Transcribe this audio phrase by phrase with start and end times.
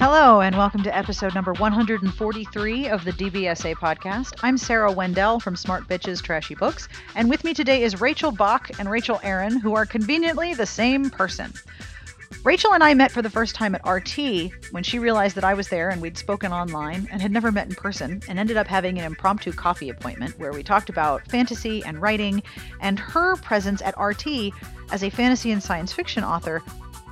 [0.00, 4.32] Hello, and welcome to episode number 143 of the DBSA podcast.
[4.42, 8.70] I'm Sarah Wendell from Smart Bitches Trashy Books, and with me today is Rachel Bach
[8.78, 11.52] and Rachel Aaron, who are conveniently the same person.
[12.44, 15.52] Rachel and I met for the first time at RT when she realized that I
[15.52, 18.68] was there and we'd spoken online and had never met in person, and ended up
[18.68, 22.42] having an impromptu coffee appointment where we talked about fantasy and writing
[22.80, 24.54] and her presence at RT
[24.92, 26.62] as a fantasy and science fiction author,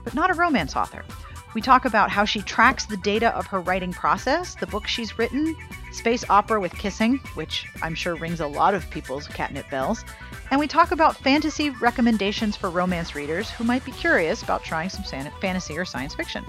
[0.04, 1.04] but not a romance author.
[1.54, 5.18] We talk about how she tracks the data of her writing process, the book she's
[5.18, 5.56] written,
[5.92, 10.04] space opera with kissing, which I'm sure rings a lot of people's catnip bells,
[10.50, 14.90] and we talk about fantasy recommendations for romance readers who might be curious about trying
[14.90, 15.04] some
[15.40, 16.44] fantasy or science fiction.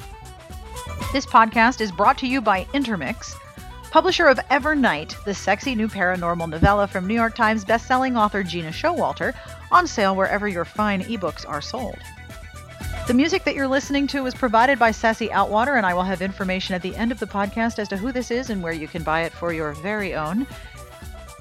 [1.14, 3.36] This podcast is brought to you by Intermix,
[3.92, 8.70] publisher of Evernight, the sexy new paranormal novella from New York Times bestselling author Gena
[8.70, 9.34] Showalter,
[9.72, 11.98] on sale wherever your fine ebooks are sold.
[13.10, 16.22] The music that you're listening to was provided by Sassy Outwater, and I will have
[16.22, 18.88] information at the end of the podcast as to who this is and where you
[18.88, 20.46] can buy it for your very own.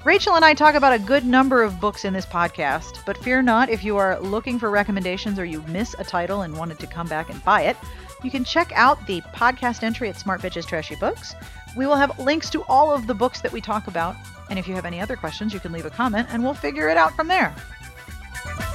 [0.03, 3.43] Rachel and I talk about a good number of books in this podcast, but fear
[3.43, 6.87] not if you are looking for recommendations or you miss a title and wanted to
[6.87, 7.77] come back and buy it.
[8.23, 11.35] You can check out the podcast entry at Smart Bitches Trashy Books.
[11.77, 14.15] We will have links to all of the books that we talk about,
[14.49, 16.89] and if you have any other questions, you can leave a comment and we'll figure
[16.89, 17.53] it out from there.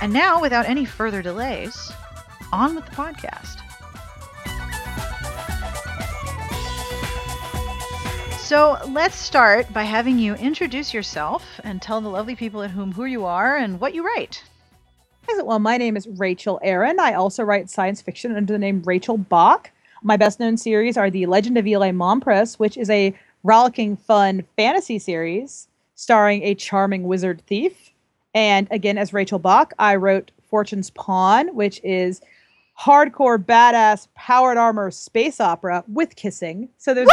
[0.01, 1.93] And now, without any further delays,
[2.55, 3.59] on with the podcast.
[8.39, 12.93] So let's start by having you introduce yourself and tell the lovely people at home
[12.93, 14.45] who you are and what you write.
[15.43, 17.01] Well, my name is Rachel Aaron.
[17.01, 19.71] I also write science fiction under the name Rachel Bach.
[20.03, 24.45] My best known series are The Legend of Eli Monpress, which is a rollicking, fun
[24.57, 25.67] fantasy series
[25.97, 27.91] starring a charming wizard thief.
[28.33, 32.21] And again, as Rachel Bach, I wrote Fortune's Pawn, which is
[32.81, 36.69] hardcore, badass, powered armor space opera with kissing.
[36.79, 37.09] So there's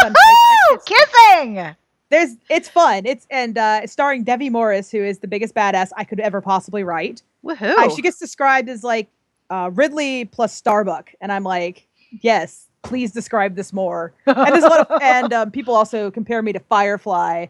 [0.85, 1.73] kissing.
[2.09, 3.05] There's it's fun.
[3.05, 6.83] It's and uh, starring Devi Morris, who is the biggest badass I could ever possibly
[6.83, 7.21] write.
[7.43, 7.73] Woohoo!
[7.77, 9.07] Uh, she gets described as like
[9.49, 11.87] uh, Ripley plus Starbuck, and I'm like,
[12.21, 14.11] yes, please describe this more.
[14.25, 17.45] And there's a lot of and um, people also compare me to Firefly.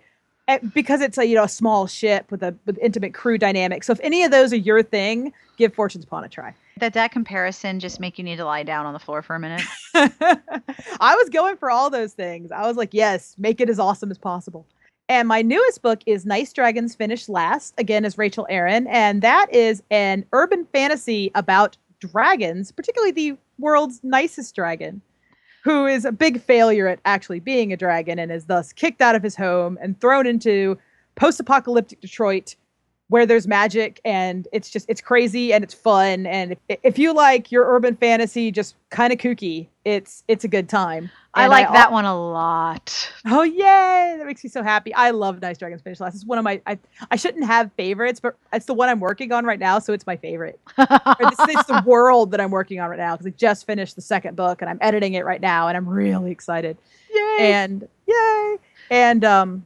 [0.48, 3.84] eh, Because it's a you know a small ship with a with intimate crew dynamic.
[3.84, 6.54] So if any of those are your thing, give Fortune's Pawn a try.
[6.80, 9.40] Did that comparison just make you need to lie down on the floor for a
[9.40, 9.62] minute?
[9.94, 12.52] I was going for all those things.
[12.52, 14.66] I was like, yes, make it as awesome as possible.
[15.10, 18.88] And my newest book is Nice Dragons Finish Last, again, is Rachel Aaron.
[18.88, 25.02] And that is an urban fantasy about dragons, particularly the world's nicest dragon,
[25.64, 29.16] who is a big failure at actually being a dragon and is thus kicked out
[29.16, 30.78] of his home and thrown into
[31.16, 32.56] post apocalyptic Detroit
[33.12, 36.26] where there's magic and it's just it's crazy and it's fun.
[36.26, 39.68] And if, if you like your urban fantasy just kind of kooky.
[39.84, 41.10] It's it's a good time.
[41.34, 43.12] I like al- that one a lot.
[43.26, 44.94] oh yay that makes me so happy.
[44.94, 46.80] I love nice dragons finish last it's one of my i,
[47.10, 50.08] I shouldn't have favorites but it's the one i'm working on right now so it's
[50.08, 50.60] my favorite.
[50.78, 53.96] Or this is the world that i'm working on right now because i just finished
[53.96, 56.78] the second book and i'm editing it right now and i'm really excited.
[57.14, 57.38] Yay!
[57.40, 58.58] and yay.
[58.90, 59.66] And um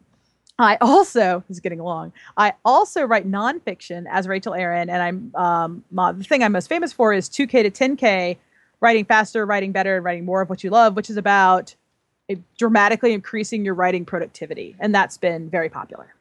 [0.60, 2.12] i also this is getting along.
[2.38, 6.68] i also write nonfiction as rachel aaron and i'm um my, the thing i'm most
[6.70, 8.38] famous for is 2k to 10k
[8.82, 11.76] writing faster writing better and writing more of what you love which is about
[12.32, 16.14] uh, dramatically increasing your writing productivity and that's been very popular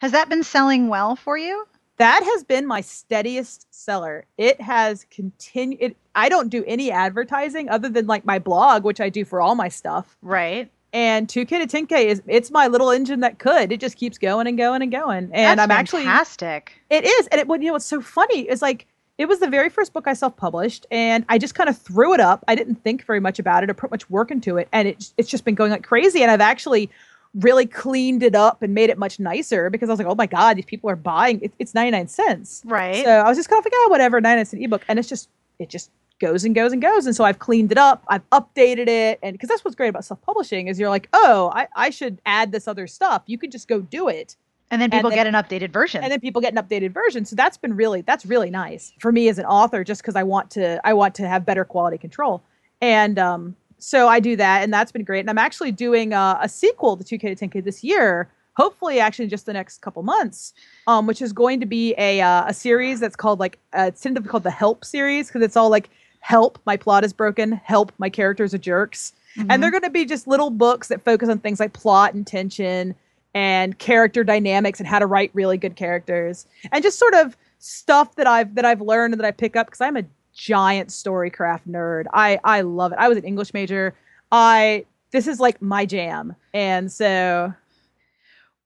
[0.00, 1.66] Has that been selling well for you?
[1.96, 7.88] that has been my steadiest seller it has continued i don't do any advertising other
[7.88, 10.70] than like my blog which i do for all my stuff Right.
[10.92, 13.72] And 2K to 10K is it's my little engine that could.
[13.72, 15.30] It just keeps going and going and going.
[15.32, 16.72] And That's I'm actually fantastic.
[16.90, 17.26] it is.
[17.28, 18.86] And it you know what's so funny is like
[19.18, 22.20] it was the very first book I self-published and I just kind of threw it
[22.20, 22.44] up.
[22.48, 25.12] I didn't think very much about it or put much work into it and it
[25.18, 26.90] it's just been going like crazy and I've actually
[27.34, 30.26] really cleaned it up and made it much nicer because I was like, "Oh my
[30.26, 33.04] god, these people are buying it, it's 99 cents." Right.
[33.04, 35.28] So I was just kind of like, "Oh, whatever, 99 cent ebook." And it's just
[35.58, 37.06] it just goes and goes and goes.
[37.06, 40.04] And so I've cleaned it up, I've updated it, and because that's what's great about
[40.04, 43.22] self-publishing is you're like, oh, I, I should add this other stuff.
[43.26, 44.36] You can just go do it,
[44.70, 46.02] and then people then- get an updated version.
[46.02, 47.24] and then people get an updated version.
[47.24, 50.22] So that's been really that's really nice for me as an author, just because I
[50.22, 52.42] want to I want to have better quality control,
[52.80, 55.20] and um, so I do that, and that's been great.
[55.20, 58.28] And I'm actually doing uh, a sequel to 2K to 10K this year.
[58.56, 60.52] Hopefully, actually, in just the next couple months,
[60.88, 64.04] um, which is going to be a uh, a series that's called like uh, it's
[64.26, 68.10] called the Help series because it's all like help my plot is broken, help my
[68.10, 69.12] characters are jerks,
[69.48, 72.26] and they're going to be just little books that focus on things like plot and
[72.26, 72.94] tension
[73.34, 78.16] and character dynamics and how to write really good characters and just sort of stuff
[78.16, 81.68] that I've that I've learned and that I pick up because I'm a giant storycraft
[81.68, 82.06] nerd.
[82.12, 82.98] I I love it.
[82.98, 83.94] I was an English major.
[84.32, 86.34] I this is like my jam.
[86.52, 87.52] And so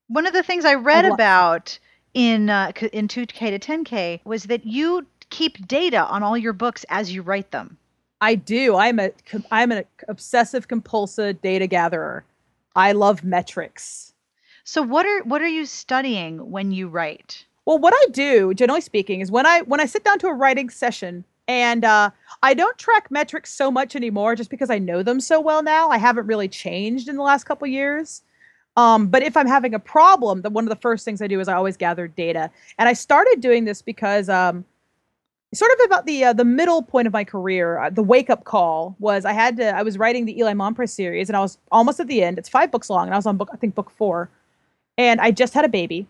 [0.09, 1.79] one of the things I read love- about
[2.15, 6.85] in uh, in 2K to 10K was that you keep data on all your books
[6.91, 7.77] as you write them.
[8.21, 8.77] I do.
[8.77, 9.11] I'm a
[9.51, 12.25] I'm an obsessive compulsive data gatherer.
[12.77, 14.13] I love metrics.
[14.63, 17.45] So what are what are you studying when you write?
[17.65, 20.35] Well, what I do, generally speaking, is when I when I sit down to a
[20.35, 22.11] writing session, and uh,
[22.43, 25.89] I don't track metrics so much anymore, just because I know them so well now.
[25.89, 28.23] I haven't really changed in the last couple years.
[28.77, 31.41] Um, but if I'm having a problem, then one of the first things I do
[31.41, 34.65] is I always gather data, and I started doing this because um,
[35.55, 38.45] sort of about the uh, the middle point of my career, uh, the wake up
[38.45, 41.59] call was I had to I was writing the Eli Monpress series, and I was
[41.71, 42.39] almost at the end.
[42.39, 44.31] It's five books long, and I was on book I think book four,
[44.99, 46.07] and I just had a baby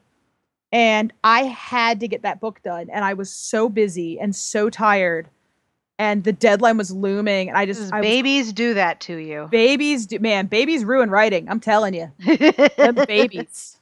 [0.74, 4.70] and I had to get that book done, and I was so busy and so
[4.70, 5.28] tired,
[5.98, 9.48] and the deadline was looming, and I just I was- babies do that to you.
[9.50, 11.48] babies do man babies ruin writing.
[11.50, 12.10] I'm telling you,
[13.06, 13.78] babies.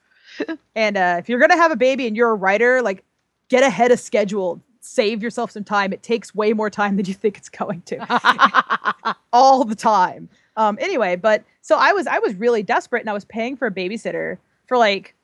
[0.74, 3.04] And uh, if you're gonna have a baby and you're a writer, like
[3.48, 4.60] get ahead of schedule.
[4.80, 5.92] Save yourself some time.
[5.92, 9.16] It takes way more time than you think it's going to.
[9.32, 10.28] all the time.
[10.56, 13.66] Um, anyway, but so I was I was really desperate and I was paying for
[13.66, 15.14] a babysitter for like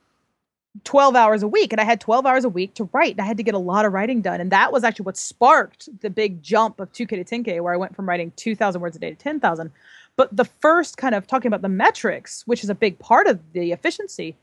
[0.85, 3.25] 12 hours a week and I had 12 hours a week to write and I
[3.25, 6.11] had to get a lot of writing done and that was actually what sparked the
[6.11, 9.11] big jump of 2k to 10k where I went from writing 2000 words a day
[9.11, 9.71] to 10,000
[10.17, 13.41] but the first kind of talking about the metrics which is a big part of
[13.53, 14.37] the efficiency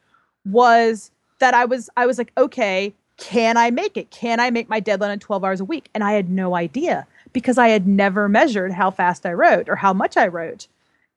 [0.45, 4.67] was that I was I was like okay can I make it can I make
[4.67, 7.87] my deadline in 12 hours a week and I had no idea because I had
[7.87, 10.67] never measured how fast I wrote or how much I wrote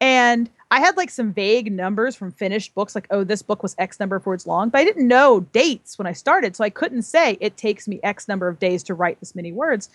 [0.00, 3.76] and I had like some vague numbers from finished books, like, oh, this book was
[3.78, 6.56] X number of words long, but I didn't know dates when I started.
[6.56, 9.52] So I couldn't say it takes me X number of days to write this many
[9.52, 9.88] words.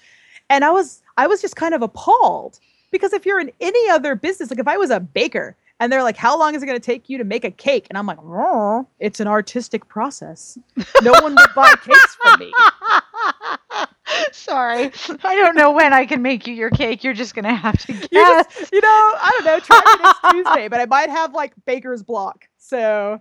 [0.50, 2.60] And I was I was just kind of appalled
[2.90, 6.04] because if you're in any other business, like if I was a baker and they're
[6.04, 7.88] like, how long is it going to take you to make a cake?
[7.90, 10.58] And I'm like, "Oh, it's an artistic process.
[11.02, 12.54] No one would buy cakes from me.
[14.32, 14.92] Sorry,
[15.24, 17.04] I don't know when I can make you your cake.
[17.04, 18.08] You're just gonna have to guess.
[18.12, 19.60] You just, you know, I don't know.
[19.60, 22.48] Try next Tuesday, but I might have like baker's block.
[22.64, 23.20] So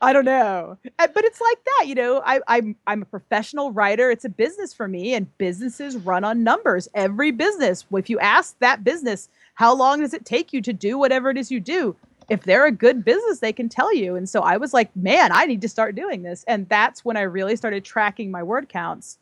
[0.00, 0.76] I don't know.
[0.98, 2.20] Uh, But it's like that, you know.
[2.26, 4.10] I, I'm I'm a professional writer.
[4.10, 6.88] It's a business for me, and businesses run on numbers.
[6.94, 7.86] Every business.
[7.92, 11.38] If you ask that business, how long does it take you to do whatever it
[11.38, 11.94] is you do?
[12.28, 14.16] If they're a good business, they can tell you.
[14.16, 16.44] And so I was like, man, I need to start doing this.
[16.48, 19.18] And that's when I really started tracking my word counts.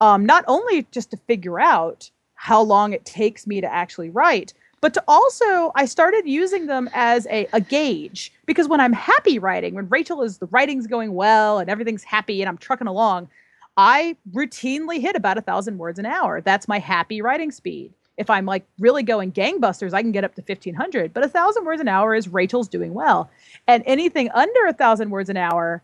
[0.00, 4.54] Um, not only just to figure out how long it takes me to actually write,
[4.80, 9.38] but to also I started using them as a, a gauge because when I'm happy
[9.38, 13.28] writing, when Rachel is the writing's going well and everything's happy and I'm trucking along,
[13.76, 16.40] I routinely hit about a thousand words an hour.
[16.40, 17.92] That's my happy writing speed.
[18.16, 21.64] If I'm like really going gangbusters, I can get up to 1500, but a thousand
[21.64, 23.30] words an hour is Rachel's doing well.
[23.68, 25.82] And anything under a thousand words an hour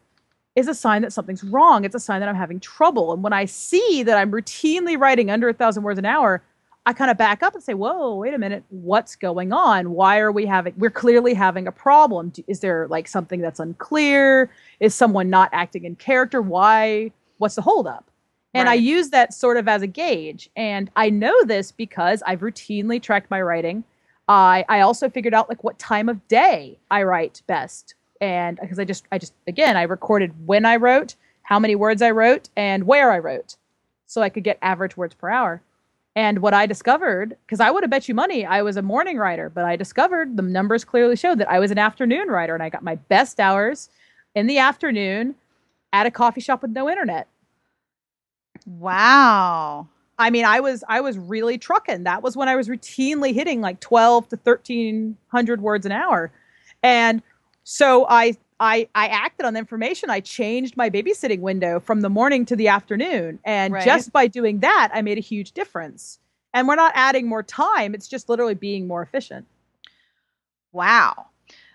[0.56, 1.84] is a sign that something's wrong.
[1.84, 3.12] It's a sign that I'm having trouble.
[3.12, 6.42] And when I see that I'm routinely writing under a thousand words an hour,
[6.86, 9.92] I kind of back up and say, "Whoa, wait a minute, what's going on?
[9.92, 10.74] Why are we having?
[10.76, 12.32] We're clearly having a problem.
[12.46, 14.50] Is there like something that's unclear?
[14.80, 16.42] Is someone not acting in character?
[16.42, 17.10] Why?
[17.38, 18.10] What's the holdup?"
[18.56, 20.48] And I use that sort of as a gauge.
[20.54, 23.82] And I know this because I've routinely tracked my writing.
[24.28, 28.78] I I also figured out like what time of day I write best, and because
[28.78, 32.48] I just I just again I recorded when I wrote, how many words I wrote,
[32.56, 33.56] and where I wrote,
[34.06, 35.62] so I could get average words per hour.
[36.16, 39.18] And what I discovered, because I would have bet you money I was a morning
[39.18, 42.62] writer, but I discovered the numbers clearly showed that I was an afternoon writer, and
[42.62, 43.88] I got my best hours
[44.34, 45.34] in the afternoon
[45.92, 47.26] at a coffee shop with no internet.
[48.66, 49.88] Wow.
[50.18, 52.04] I mean, I was I was really trucking.
[52.04, 56.30] That was when I was routinely hitting like 12 to 1300 words an hour.
[56.82, 57.22] And
[57.64, 60.10] so I I I acted on the information.
[60.10, 63.38] I changed my babysitting window from the morning to the afternoon.
[63.44, 63.84] And Right.
[63.84, 66.18] just by doing that, I made a huge difference.
[66.52, 69.46] And we're not adding more time, it's just literally being more efficient.
[70.72, 71.26] Wow.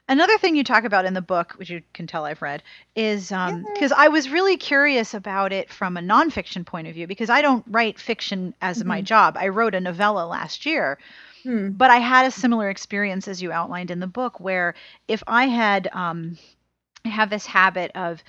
[0.07, 2.63] Another thing you talk about in the book, which you can tell I've read,
[2.95, 7.29] is because I was really curious about it from a nonfiction point of view because
[7.29, 9.05] I don't write fiction as my Mhm.
[9.05, 9.37] job.
[9.37, 10.97] I wrote a novella last year,
[11.43, 11.69] Hmm.
[11.69, 14.73] but I had a similar experience as you outlined in the book, where
[15.07, 16.37] if I had, um,
[17.05, 18.23] I have this habit of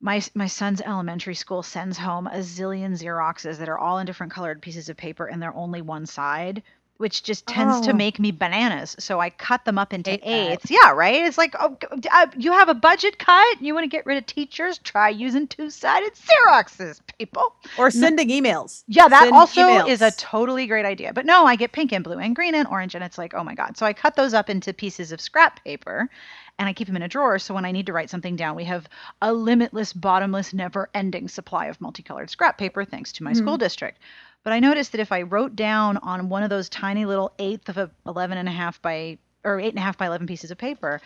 [0.00, 4.32] my my son's elementary school sends home a zillion Xeroxes that are all in different
[4.32, 6.62] colored pieces of paper and they're only one side
[6.96, 7.94] which just tends to Oh.
[7.94, 8.94] make me bananas.
[9.00, 10.28] So I cut them up into Hate that.
[10.30, 10.70] eighths.
[10.70, 11.22] Yeah, right.
[11.26, 13.60] It's like, oh, g- uh, you have a budget cut.
[13.60, 14.78] You want to get rid of teachers?
[14.78, 17.52] Try using two-sided Xeroxes, people.
[17.78, 18.84] Or sending emails.
[18.86, 20.18] Yeah, that Send also is a emails.
[20.18, 21.12] totally great idea.
[21.12, 23.42] But no, I get pink and blue and green and orange, and it's like, oh
[23.42, 23.76] my god.
[23.76, 26.08] So I cut those up into pieces of scrap paper,
[26.58, 27.38] and I keep them in a drawer.
[27.38, 28.88] So when I need to write something down, we have
[29.20, 33.36] a limitless, bottomless, never-ending supply of multicolored scrap paper, thanks to my Mhm.
[33.38, 33.98] school district.
[34.44, 37.68] But I noticed that if I wrote down on one of those tiny little eighth
[37.68, 40.50] of a 11 and a half by or eight and a half by 11 pieces
[40.50, 41.00] of paper,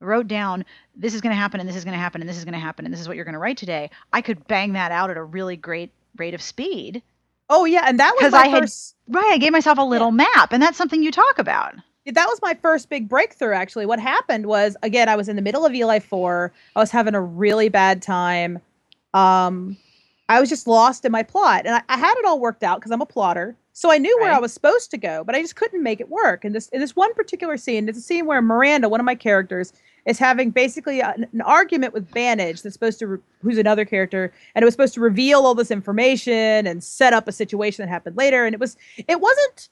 [0.00, 0.64] wrote down
[0.94, 2.52] this is going to happen and this is going to happen and this is going
[2.54, 4.92] to happen and this is what you're going to write today, I could bang that
[4.92, 7.02] out at a really great rate of speed.
[7.50, 8.70] Oh yeah, and that was 'Cause my I had-
[9.08, 11.74] Right, I gave myself a little map, and that's something you talk about.
[12.12, 13.86] That was my first big breakthrough actually.
[13.86, 17.14] What happened was again i was in the middle of eli 4 i was having
[17.14, 18.58] a really bad time.
[19.14, 19.76] Um
[20.28, 22.80] i was just lost in my plot and i, I had it all worked out
[22.80, 23.56] because i'm a plotter.
[23.72, 26.08] So i knew where i was supposed to go but i just couldn't make it
[26.08, 26.44] work.
[26.44, 29.14] And this in this one particular scene it's a scene where miranda one of my
[29.14, 29.72] characters
[30.08, 34.32] is having basically a- an argument with Banage that's supposed to, re- who's another character,
[34.54, 37.90] and it was supposed to reveal all this information and set up a situation that
[37.90, 38.46] happened later.
[38.46, 39.68] And it was, it wasn't,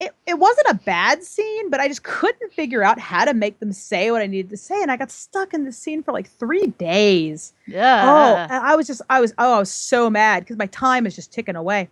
[0.00, 3.60] it, it wasn't a bad scene, but I just couldn't figure out how to make
[3.60, 4.80] them say what I needed to say.
[4.80, 7.52] And I got stuck in this scene for like three days.
[7.66, 8.04] Yeah.
[8.06, 11.06] Oh, and I was just, I was, oh, I was so mad because my time
[11.06, 11.90] is just ticking away.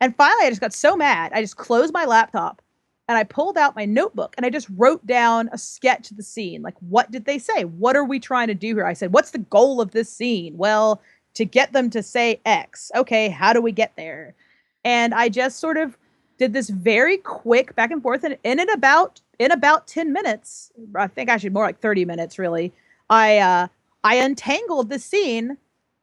[0.00, 1.32] And finally, I just got so mad.
[1.34, 2.62] I just closed my laptop
[3.08, 6.22] and I pulled out my notebook and I just wrote down a sketch of the
[6.22, 6.62] scene.
[6.62, 7.64] Like, what did they say?
[7.64, 8.86] What are we trying to do here?
[8.86, 10.56] I said, what's the goal of this scene?
[10.56, 11.02] Well,
[11.34, 12.92] to get them to say X.
[12.94, 14.36] Okay, how do we get there?
[14.84, 15.98] And I just sort of
[16.38, 20.72] did this very quick back and forth and in it about in about 10 minutes
[20.96, 22.72] i think actually more like 30 minutes really
[23.10, 23.66] i uh
[24.04, 25.56] i untangled the scene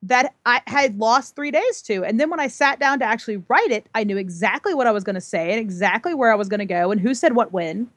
[0.03, 3.37] that i had lost three days to and then when i sat down to actually
[3.47, 6.35] write it i knew exactly what i was going to say and exactly where i
[6.35, 7.89] was going to go and who said what when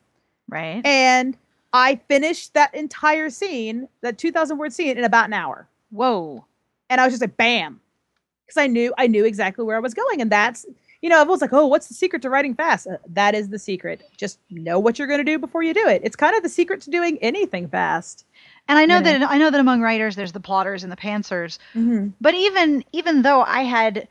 [0.48, 0.84] right.
[0.86, 1.36] and
[1.72, 6.44] i finished that entire scene that 2000 word scene in about an hour Whoa.
[6.90, 7.80] and I was just like, bam,
[8.46, 10.66] because I knew I knew exactly where I was going, and that's
[11.02, 12.86] you know everyone's like, oh, what's the secret to writing fast?
[12.86, 14.02] Uh, that is the secret.
[14.16, 16.02] Just know what you're going to do before you do it.
[16.04, 18.24] It's kind of the secret to doing anything fast.
[18.68, 19.18] And I know You know.
[19.20, 21.58] that I know that among writers, there's the plotters and the pantsers.
[21.74, 22.08] Mm-hmm.
[22.20, 24.08] But even even though I had,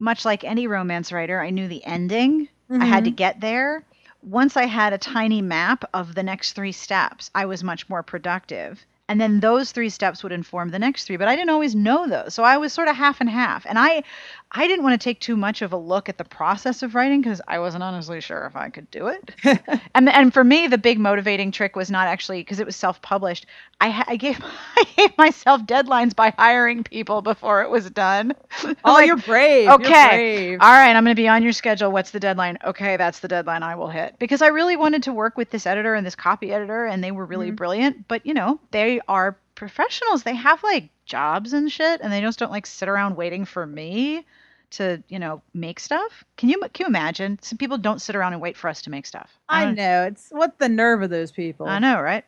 [0.00, 2.48] much like any romance writer, I knew the ending.
[2.70, 3.82] I had to get there.
[4.22, 8.02] Once I had a tiny map of the next three steps, I was much more
[8.02, 8.84] productive.
[9.08, 12.06] And then those three steps would inform the next three, but I didn't always know
[12.06, 12.34] those.
[12.34, 13.64] So I was sort of half and half.
[13.64, 14.02] And I
[14.50, 17.20] I didn't want to take too much of a look at the process of writing
[17.20, 19.34] because I wasn't honestly sure if I could do it.
[19.94, 23.44] and and for me, the big motivating trick was not actually because it was self-published.
[23.80, 24.42] I, I gave
[24.76, 28.34] I gave myself deadlines by hiring people before it was done.
[28.84, 29.64] Oh, like, you're brave.
[29.64, 30.08] You're okay.
[30.16, 30.60] brave.
[30.62, 31.90] all right, I'm going to be on your schedule.
[31.92, 32.58] What's the deadline?
[32.64, 34.18] Okay, that's the deadline I will hit.
[34.18, 37.10] Because I really wanted to work with this editor and this copy editor, and they
[37.10, 37.56] were really Mhm.
[37.56, 38.08] brilliant.
[38.08, 40.22] But, you know, they are professionals.
[40.22, 43.66] They have like jobs and shit, and they just don't like sit around waiting for
[43.66, 44.24] me
[44.70, 46.24] to, you know, make stuff.
[46.36, 47.38] Can you, can you imagine?
[47.42, 49.38] Some people don't sit around and wait for us to make stuff.
[49.48, 50.04] I don't- know.
[50.04, 51.66] It's what the nerve of those people.
[51.66, 52.24] I know, right?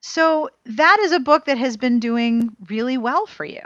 [0.00, 3.62] So that is a book that has been doing really well for you.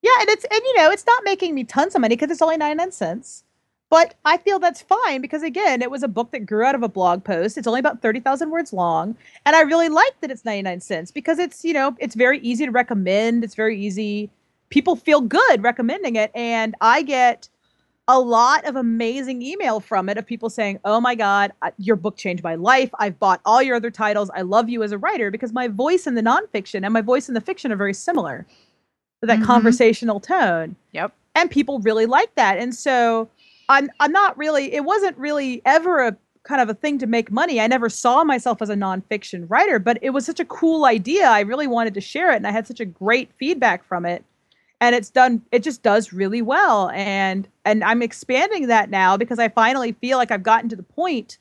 [0.00, 2.42] Yeah, and it's and you know it's not making me tons of money because it's
[2.42, 3.44] only ninety nine cents.
[3.92, 6.82] But I feel that's fine because again, it was a book that grew out of
[6.82, 7.58] a blog post.
[7.58, 10.80] It's only about thirty thousand words long, and I really like that it's ninety nine
[10.80, 13.44] cents because it's you know it's very easy to recommend.
[13.44, 14.30] It's very easy.
[14.70, 17.50] People feel good recommending it, and I get
[18.08, 22.16] a lot of amazing email from it of people saying, "Oh my God, your book
[22.16, 22.88] changed my life.
[22.98, 24.30] I've bought all your other titles.
[24.34, 27.28] I love you as a writer because my voice in the nonfiction and my voice
[27.28, 28.46] in the fiction are very similar.
[29.20, 29.44] That Mhm.
[29.44, 31.12] conversational tone, Yep.
[31.34, 32.56] and people really like that.
[32.56, 33.28] And so,
[33.72, 34.72] I'm I'm not really.
[34.72, 37.60] It wasn't really ever a kind of a thing to make money.
[37.60, 41.28] I never saw myself as a nonfiction writer, but it was such a cool idea.
[41.28, 44.24] I really wanted to share it, and I had such a great feedback from it
[44.82, 49.38] and it's done it just does really well and and i'm expanding that now because
[49.38, 51.38] i finally feel like i've gotten to the point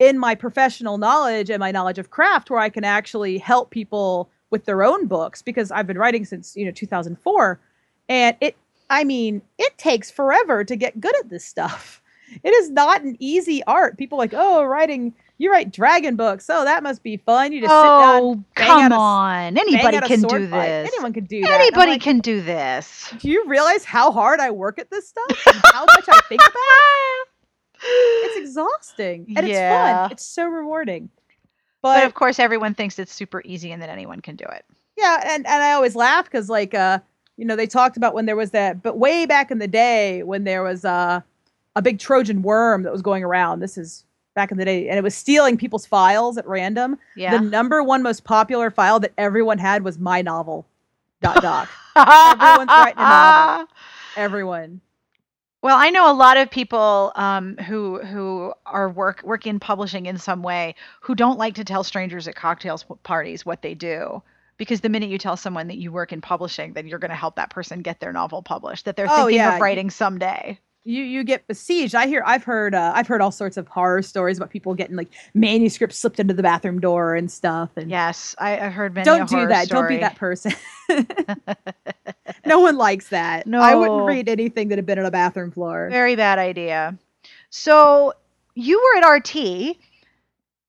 [0.00, 4.28] in my professional knowledge and my knowledge of craft where i can actually help people
[4.50, 7.60] with their own books because i've been writing since you know 2004
[8.08, 8.56] and it
[8.90, 12.02] i mean it takes forever to get good at this stuff
[12.44, 16.64] it is not an easy art people like oh writing you write dragon books oh
[16.64, 19.56] that must be fun you just sit down Oh, come out on.
[19.56, 20.66] Anybody can do fight.
[20.68, 20.92] this.
[20.92, 23.12] anyone can do that Anybody like, can do this.
[23.18, 26.42] do you realize how hard I work at this stuff and how much I think
[26.42, 27.28] about it?
[27.82, 29.54] It's exhausting and Yeah.
[29.54, 30.12] it's fun.
[30.12, 31.08] It's so rewarding.
[31.80, 34.66] But But, of course, everyone thinks it's super easy and that anyone can do it.
[34.98, 36.98] yeah, and, and I always laugh because like uh,
[37.40, 40.22] you know, they talked about when there was that, but way back in the day
[40.22, 41.22] when there was uh,
[41.74, 43.60] a big Trojan worm that was going around.
[43.60, 44.04] This is
[44.34, 46.98] back in the day, and it was stealing people's files at random.
[47.16, 47.38] Yeah.
[47.38, 50.66] The number one most popular file that everyone had was my novel.
[51.22, 51.70] Dot doc.
[51.96, 53.68] Everyone's writing a novel.
[54.16, 54.82] Everyone.
[55.62, 60.04] Well, I know a lot of people um, who who are work work in publishing
[60.04, 64.22] in some way who don't like to tell strangers at cocktails parties what they do
[64.60, 67.16] because the minute you tell someone that you work in publishing, then you're going to
[67.16, 69.54] help that person get their novel published that they're Oh, thinking yeah.
[69.56, 70.58] of writing someday.
[70.84, 71.94] You you get besieged.
[71.94, 74.96] I hear I've heard uh, I've heard all sorts of horror stories about people getting
[74.96, 77.70] like manuscripts slipped into the bathroom door and stuff.
[77.76, 79.04] And Yes, I, I heard many.
[79.04, 79.68] don't do that.
[79.68, 80.52] Don't be that person.
[82.46, 83.46] no one likes that.
[83.46, 85.88] No, I wouldn't read anything that had been on a bathroom floor.
[85.90, 86.96] Very bad idea.
[87.50, 88.14] So
[88.54, 89.76] you were at RT.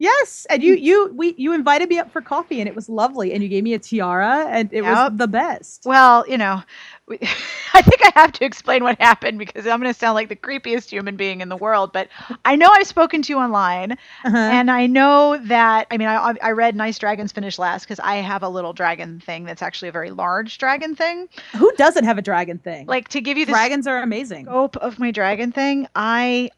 [0.01, 3.33] Yes, and you you we you invited me up for coffee and it was lovely
[3.33, 5.11] and you gave me a tiara and it Yep.
[5.11, 5.83] was the best.
[5.85, 6.63] Well, you know,
[7.07, 7.19] we,
[7.73, 10.35] I think I have to explain what happened because I'm going to sound like the
[10.35, 11.93] creepiest human being in the world.
[11.93, 12.07] But
[12.45, 13.91] I know I've spoken to you online,
[14.25, 14.35] Uh-huh.
[14.35, 15.85] and I know that.
[15.91, 19.19] I mean, I, I read Nice Dragons Finish Last because I have a little dragon
[19.19, 21.29] thing that's actually a very large dragon thing.
[21.57, 22.87] Who doesn't have a dragon thing?
[22.87, 24.45] Like to give you the dragons are amazing.
[24.45, 26.49] scope of my dragon thing, I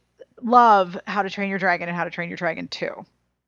[0.41, 3.05] love How to Train Your Dragon and How to Train Your Dragon 2.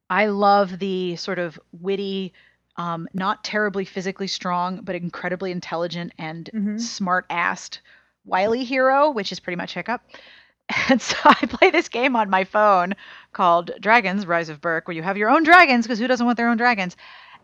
[0.10, 2.34] I love the sort of witty,
[2.78, 6.80] um, not terribly physically strong, but incredibly intelligent and Mhm.
[6.80, 7.80] smart assed
[8.26, 10.02] Wily hero, which is pretty much Hiccup.
[10.90, 12.96] And so I play this game on my phone
[13.34, 16.38] called Dragons Rise of Berk, where you have your own dragons, because who doesn't want
[16.38, 16.96] their own dragons?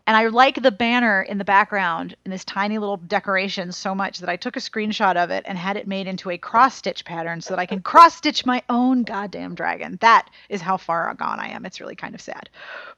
[0.06, 4.18] And I like the banner in the background in this tiny little decoration so much
[4.18, 7.04] that I took a screenshot of it and had it made into a cross stitch
[7.04, 9.98] pattern so that I can cross stitch my own goddamn dragon.
[10.00, 11.64] That is how far gone I am.
[11.64, 12.48] It's really kind of sad.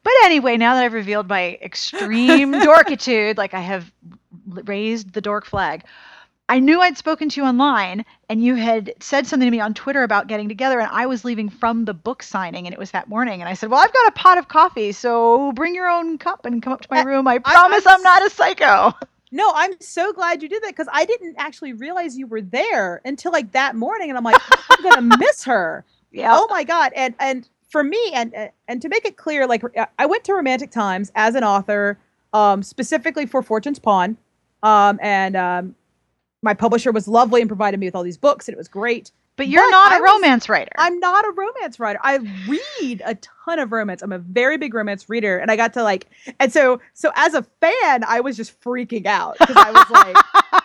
[0.02, 3.92] But anyway, now that I've revealed my extreme dorkitude, like I have
[4.46, 5.84] raised the dork flag,
[6.48, 9.72] I knew I'd spoken to you online and you had said something to me on
[9.72, 12.90] Twitter about getting together and I was leaving from the book signing and it was
[12.90, 15.88] that morning and I said, "Well, I've got a pot of coffee, so bring your
[15.88, 17.26] own cup and come up to my room.
[17.26, 18.92] I promise I'm I'm not a psycho."
[19.32, 23.00] No, I'm so glad you did that because I didn't actually realize you were there
[23.04, 25.84] until like that morning, and I'm like, I'm gonna miss her.
[26.12, 26.36] Yeah.
[26.38, 26.92] Oh my god!
[26.94, 28.32] And and for me, and
[28.68, 29.64] and to make it clear, like
[29.98, 31.98] I went to Romantic Times as an author,
[32.32, 34.16] um, specifically for Fortune's Pawn,
[34.62, 35.74] um, and um,
[36.44, 39.10] my publisher was lovely and provided me with all these books, and it was great.
[39.36, 40.70] But you're but not a I was- romance writer.
[40.76, 41.98] I'm not a romance writer.
[42.04, 44.00] I read a ton of romance.
[44.02, 46.06] I'm a very big romance reader, and I got to like,
[46.38, 50.16] and so so as a fan, I was just freaking out because I was like,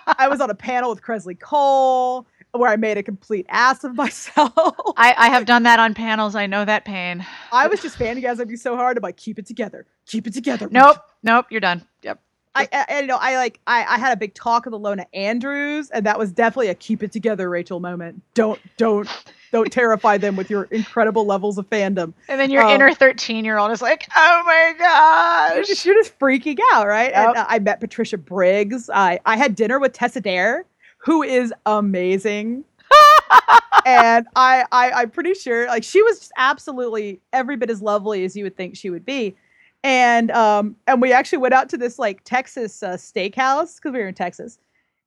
[0.19, 3.95] I was on a panel with Kresley Cole where I made a complete ass of
[3.95, 4.53] myself.
[4.97, 6.35] I, I have done that on panels.
[6.35, 7.25] I know that pain.
[7.51, 8.97] I was just fantasizing so hard.
[8.97, 10.67] I'm like, keep it together, keep it together.
[10.71, 10.97] Nope.
[11.23, 11.45] Nope.
[11.49, 11.85] You're done.
[12.03, 12.19] Yep.
[12.55, 15.05] I, I, I- you know, I like, I, I had a big talk with Ilona
[15.13, 18.21] Andrews, and that was definitely a keep it together, Rachel moment.
[18.33, 19.07] Don't, don't,
[19.51, 22.13] don't terrify them with your incredible levels of fandom.
[22.27, 22.73] And then your Oh.
[22.73, 25.67] inner 13 year old is like, oh my You're gosh.
[25.67, 27.11] just, you're just freaking out, right?
[27.13, 28.89] And uh, I met Patricia Briggs.
[28.93, 30.65] I, I had dinner with Tessa Dare,
[30.97, 32.63] who is amazing.
[33.85, 38.23] and I, I, I'm pretty sure, like, she was just absolutely every bit as lovely
[38.25, 39.35] as you would think she would be.
[39.83, 43.99] And um, and we actually went out to this like Texas uh, steakhouse because we
[43.99, 44.59] were in Texas,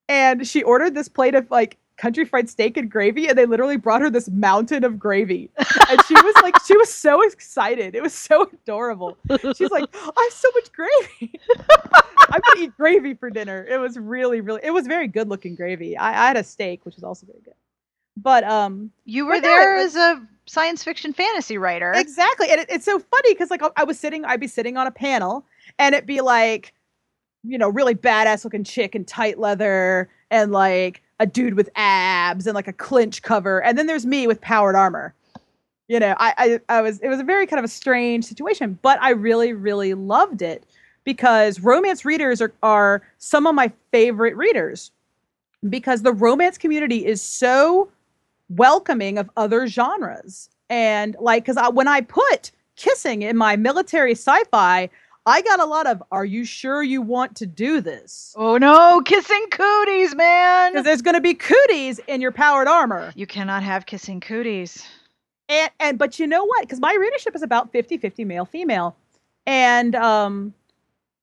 [0.08, 3.76] and she ordered this plate of like country fried steak and gravy, and they literally
[3.76, 7.94] brought her this mountain of gravy, and she was like, she was so excited.
[7.94, 9.18] It was so adorable.
[9.56, 11.38] She's like, I have so much gravy.
[12.30, 13.66] I'm gonna eat gravy for dinner.
[13.68, 15.96] It was really, really, it was very good looking gravy.
[15.98, 17.54] I, I had a steak, which was also very good.
[18.16, 21.92] But um, You were there as a science fiction fantasy writer.
[21.94, 24.86] exactly, and it, it's so funny because like I, was sitting, I'd be sitting on
[24.86, 25.44] a panel,
[25.78, 26.72] and it'd be like,
[27.44, 32.46] you know, really badass looking chick in tight leather, and like a dude with abs,
[32.46, 35.14] and like a clinch cover, and then there's me with powered armor.
[35.88, 38.78] You know, I, I, I was, it was a very kind of a strange situation,
[38.80, 40.64] but I really, really loved it
[41.04, 44.90] because romance readers are, are some of my favorite readers
[45.68, 47.90] because the romance community is so
[48.56, 50.48] welcoming of other genres.
[50.70, 54.88] And like, because I, when I put kissing in my military sci fi,
[55.24, 58.34] I got a lot of, are you sure you want to do this?
[58.36, 60.72] oh no, kissing cooties, man.
[60.72, 63.12] Because there's going to be cooties in your powered armor.
[63.14, 64.84] You cannot have kissing cooties.
[65.48, 68.96] and and but you know what because my readership is about 50 50 male female
[69.46, 70.54] and um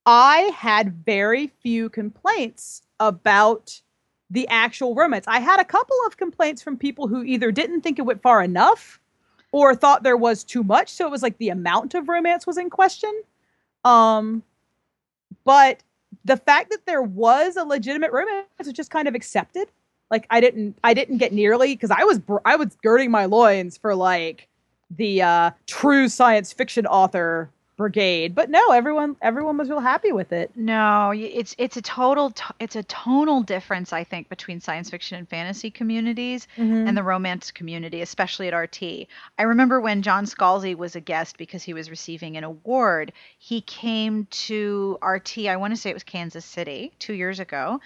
[0.05, 3.81] i had very few complaints about
[4.29, 5.25] the actual romance.
[5.27, 8.43] I had a couple of complaints from people who either didn't think it went far
[8.43, 8.99] enough
[9.51, 10.89] or thought there was too much.
[10.89, 13.13] So it was like the amount of romance was in question.
[13.85, 14.43] Um
[15.45, 15.81] but
[16.25, 19.67] the fact that there was a legitimate romance was just kind of accepted.
[20.11, 23.77] Like I didn't I didn't get nearly because I was I was girding my loins
[23.77, 24.47] for like
[24.89, 28.35] the uh, true science fiction author brigade.
[28.35, 30.51] But no everyone everyone was real happy with it.
[30.55, 35.29] No it's it's a total it's a tonal difference i think between science fiction and
[35.29, 36.87] fantasy communities mm-hmm.
[36.87, 41.37] and the romance community especially at rt i remember when john scalzi was a guest
[41.37, 45.93] because he was receiving an award he came to rt i want to say it
[45.93, 47.79] was kansas city two years ago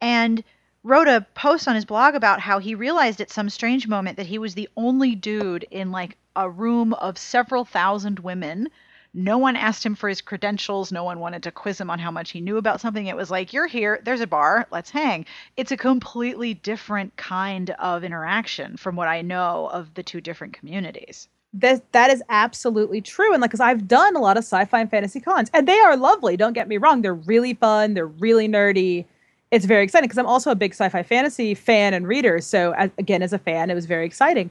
[0.00, 0.42] and
[0.82, 4.26] wrote a post on his blog about how he realized at some strange moment that
[4.26, 8.68] he was the only dude in like a room of several thousand women
[9.16, 10.92] no one asked him for his credentials.
[10.92, 13.06] No one wanted to quiz him on how much he knew about something.
[13.06, 15.24] It was like, you're here, there's a bar, let's hang.
[15.56, 20.52] It's a completely different kind of interaction from what I know of the two different
[20.52, 21.28] communities.
[21.54, 24.90] That that is absolutely true, and like, because I've done a lot of sci-fi and
[24.90, 26.36] fantasy cons, and they are lovely.
[26.36, 27.94] Don't get me wrong; they're really fun.
[27.94, 29.06] They're really nerdy.
[29.50, 32.42] It's very exciting because I'm also a big sci-fi fantasy fan and reader.
[32.42, 34.50] So as, again, as a fan, it was very exciting.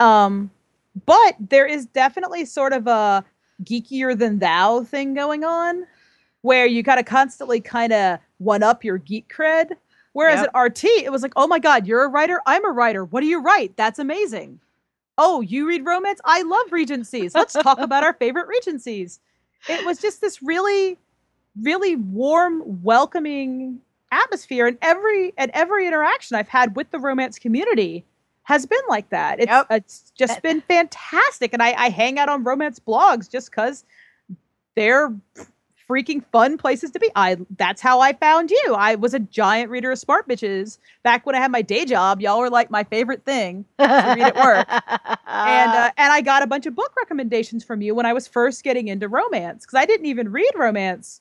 [0.00, 0.50] Um,
[1.06, 3.24] but there is definitely sort of a
[3.62, 5.86] geekier than thou thing going on
[6.42, 9.72] where you got to constantly kind of one up your geek cred.
[10.12, 10.50] Whereas yep.
[10.54, 12.40] at RT, it was like, oh my God, you're a writer.
[12.46, 13.04] I'm a writer.
[13.04, 13.76] What do you write?
[13.76, 14.60] That's amazing.
[15.16, 16.20] Oh, you read romance?
[16.24, 17.34] I love Regencies.
[17.34, 19.20] Let's talk about our favorite Regencies.
[19.68, 20.98] It was just this really,
[21.60, 23.80] really warm, welcoming
[24.12, 24.66] atmosphere.
[24.66, 28.04] And every and every interaction I've had with the romance community
[28.44, 29.40] has been like that.
[29.40, 29.66] It's yep.
[29.70, 33.84] it's just been fantastic, and I, I hang out on romance blogs just because
[34.76, 35.12] they're
[35.88, 37.10] freaking fun places to be.
[37.16, 38.74] I that's how I found you.
[38.76, 42.20] I was a giant reader of Smart Bitches back when I had my day job.
[42.20, 44.66] Y'all were like my favorite thing to read at work,
[45.26, 48.26] and uh, and I got a bunch of book recommendations from you when I was
[48.26, 51.20] first getting into romance because I didn't even read romance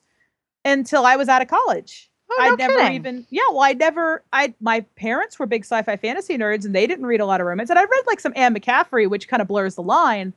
[0.66, 2.10] until I was out of college.
[2.32, 2.94] Oh, no I never kidding.
[2.96, 6.88] even yeah, well I never I my parents were big sci-fi fantasy nerds and they
[6.88, 7.70] didn't read a lot of romance.
[7.70, 10.34] And I read like some Anne McCaffrey, which kind of blurs the line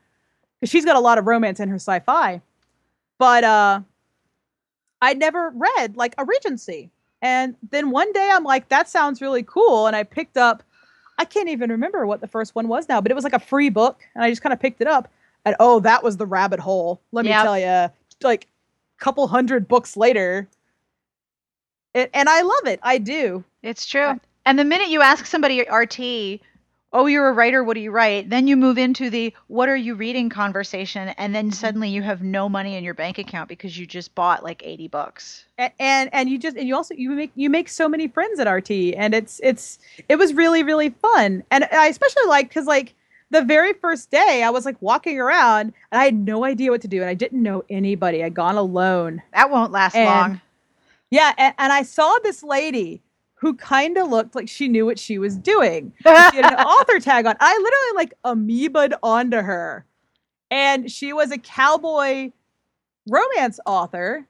[0.61, 2.41] because she's got a lot of romance in her sci-fi.
[3.19, 3.81] But uh
[5.01, 6.91] I never read like a Regency.
[7.23, 9.87] And then one day I'm like, that sounds really cool.
[9.87, 10.63] And I picked up
[11.19, 13.39] I can't even remember what the first one was now, but it was like a
[13.39, 15.09] free book, and I just kind of picked it up.
[15.45, 17.01] And oh, that was the rabbit hole.
[17.13, 17.39] Let yep.
[17.39, 20.49] me tell you, like a couple hundred books later,
[21.97, 22.81] it, and I love it.
[22.83, 23.45] I do.
[23.63, 24.21] It's true.
[24.45, 26.41] And the minute you ask somebody RT,
[26.93, 28.31] oh, you're a writer, what do you write?
[28.31, 31.55] Then you move into the what are you reading conversation, and then mm-hmm.
[31.55, 34.89] suddenly you have no money in your bank account because you just bought like 80
[34.89, 35.45] books.
[35.59, 38.39] And, and and you just and you also you make you make so many friends
[38.39, 39.79] at RT, and it's it's
[40.09, 42.95] it was really really fun, and I especially like because like
[43.31, 46.83] the very first day I was like walking around and I had no idea what
[46.83, 48.23] to do and I didn't know anybody.
[48.23, 49.21] I'd gone alone.
[49.33, 50.41] That won't last and, long.
[51.11, 53.03] Yeah, and, and I saw this lady
[53.37, 55.93] who kind of looked like she knew what she was doing.
[56.03, 57.37] she had an author tag on.
[57.39, 59.87] I literally like amoebaed onto her.
[60.51, 62.33] And she was a cowboy
[63.09, 64.27] romance author.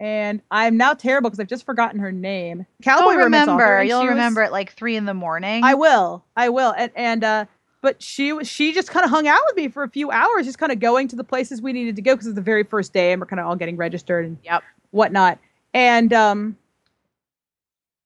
[0.00, 2.66] And I'm now terrible because I've just forgotten her name.
[2.82, 3.52] Cowboy remember.
[3.52, 5.64] Author, You'll remember was, at like three in the morning.
[5.64, 6.24] I will.
[6.36, 6.74] I will.
[6.76, 7.44] And and uh
[7.80, 10.46] but she was she just kind of hung out with me for a few hours,
[10.46, 12.64] just kind of going to the places we needed to go because it's the very
[12.64, 14.62] first day and we're kind of all getting registered and yep.
[14.90, 15.38] whatnot
[15.74, 16.56] and um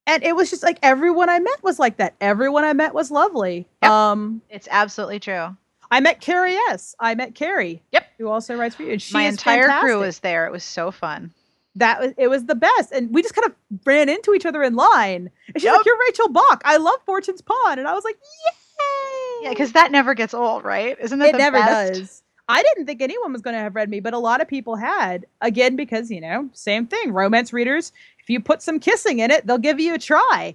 [0.09, 2.15] and it was just like everyone I met was like that.
[2.21, 3.69] Everyone I met was lovely.
[3.83, 3.93] Yep.
[3.93, 5.55] Um, it's absolutely true.
[5.91, 6.95] I met Carrie S.
[6.99, 7.83] I met Carrie.
[7.93, 8.07] Yep.
[8.19, 8.93] Who also writes for you.
[8.93, 9.87] And she My entire fantastic.
[9.87, 10.47] crew was there.
[10.47, 11.33] It was so fun.
[11.77, 12.91] That was it was the best.
[12.91, 13.55] And we just kind of
[13.85, 15.31] ran into each other in line.
[15.49, 15.75] And she's yep.
[15.77, 16.63] like, You're Rachel Bach.
[16.65, 17.79] I love Fortune's Pawn.
[17.79, 19.45] And I was like, Yay.
[19.45, 20.97] Yeah, because that never gets old, right?
[21.01, 22.01] Isn't that it never best?
[22.01, 22.23] does.
[22.49, 24.77] I didn't think anyone was going to have read me, but a lot of people
[24.77, 25.27] had.
[25.43, 27.13] Again, because, you know, same thing.
[27.13, 30.55] Romance readers, if you put some kissing in it, they'll give you a try.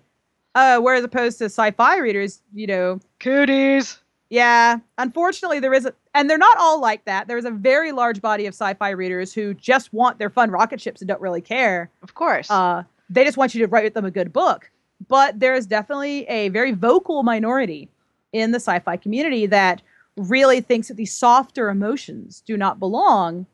[0.55, 3.99] Uh, whereas opposed to sci-fi readers, you know, cooties.
[4.29, 7.27] Yeah, unfortunately, there is a, and they're not all like that.
[7.27, 11.01] There's a very large body of sci-fi readers who just want their fun rocket ships
[11.01, 11.91] and don't really care.
[12.01, 14.71] Of course, uh, they just want you to write them a good book.
[15.07, 17.89] But there is definitely a very vocal minority
[18.31, 19.83] in the sci-fi community that
[20.15, 23.45] really thinks that these softer emotions do not belong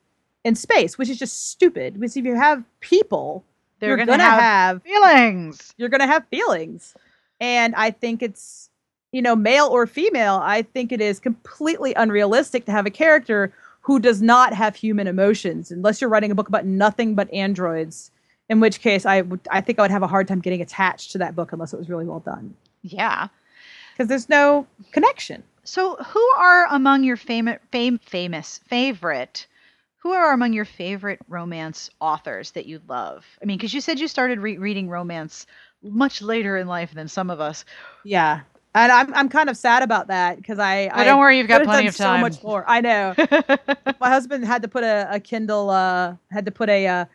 [0.43, 1.93] in space, which is just stupid.
[1.93, 3.43] Because if you have people,
[3.79, 5.73] they're going to have, have feelings.
[5.77, 6.95] You're going to have feelings.
[7.39, 8.69] And I think it's,
[9.11, 13.53] you know, male or female, I think it is completely unrealistic to have a character
[13.81, 18.11] who does not have human emotions unless you're writing a book about nothing but androids.
[18.49, 21.11] In which case, I would, I think I would have a hard time getting attached
[21.11, 22.55] to that book unless it was really well done.
[22.81, 23.27] Yeah,
[23.93, 25.43] because there's no connection.
[25.69, 29.45] So, who are among your famous, fam- famous favorite?
[29.97, 33.23] Who are among your favorite romance authors that you love?
[33.39, 35.45] I mean, because you said you started re- reading romance
[35.83, 37.65] much later in life than some of us.
[38.03, 38.39] Yeah.
[38.73, 40.89] And I'm I'm kind of sad about that because I.
[40.89, 42.17] But don't worry, you've got plenty of time.
[42.17, 42.65] So much more.
[42.67, 43.13] I know.
[44.01, 45.69] my husband had to put a, a Kindle.
[45.69, 47.05] Uh, had to put a uh,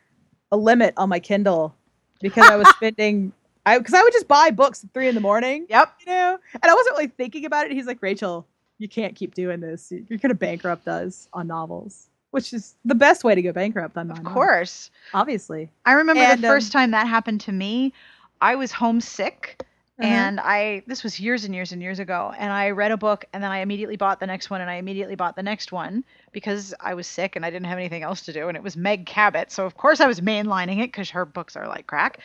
[0.52, 1.74] a limit on my Kindle
[2.20, 3.32] because I was spending.
[3.66, 5.66] I because I would just buy books at three in the morning.
[5.68, 5.94] Yep.
[6.00, 7.72] You know, and I wasn't really thinking about it.
[7.72, 8.46] He's like, Rachel,
[8.78, 9.92] you can't keep doing this.
[10.08, 14.10] You're gonna bankrupt us on novels, which is the best way to go bankrupt on
[14.10, 14.90] Of novels, course.
[15.14, 15.70] obviously.
[15.86, 17.92] I remember And, the first um, time that happened to me.
[18.40, 19.62] I was homesick
[20.00, 20.08] Uh-huh.
[20.08, 23.24] and I this was years and years and years ago and I read a book
[23.32, 26.02] and then I immediately bought the next one and I immediately bought the next one
[26.32, 28.76] because I was sick and I didn't have anything else to do and it was
[28.76, 29.52] Meg Cabot.
[29.52, 32.18] So of course I was mainlining it cuz her books are like crack.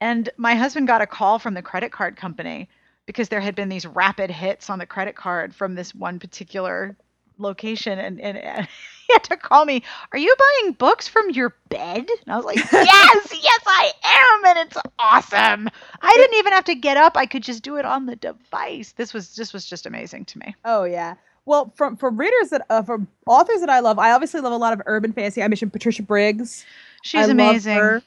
[0.00, 2.68] And my husband got a call from the credit card company
[3.06, 6.96] because there had been these rapid hits on the credit card from this one particular
[7.38, 8.66] location and, and, and
[9.06, 9.80] he had to call me
[10.10, 14.46] are you buying books from your bed and i was like yes yes i am
[14.46, 15.70] and it's awesome
[16.02, 18.90] i didn't even have to get up i could just do it on the device
[18.96, 21.14] this was this was just amazing to me Oh yeah.
[21.46, 24.56] Well, from from readers that uh, from authors that I love, I obviously love a
[24.56, 25.42] lot of urban fantasy.
[25.42, 26.66] I mentioned Patricia Briggs.
[27.02, 28.02] she's I love amazing her.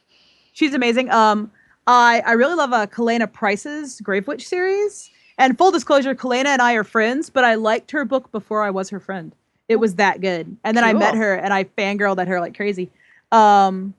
[0.54, 1.10] She's amazing.
[1.10, 1.51] Um,
[1.88, 5.10] I I really love uh, Kalayna Price's Grave Witch series.
[5.38, 8.70] And full disclosure, Kalayna and I are friends, but I liked her book before I
[8.70, 9.34] was her friend.
[9.67, 10.56] It was that good.
[10.63, 12.91] And then I met her and I fangirled at her like crazy.
[13.32, 13.94] Um,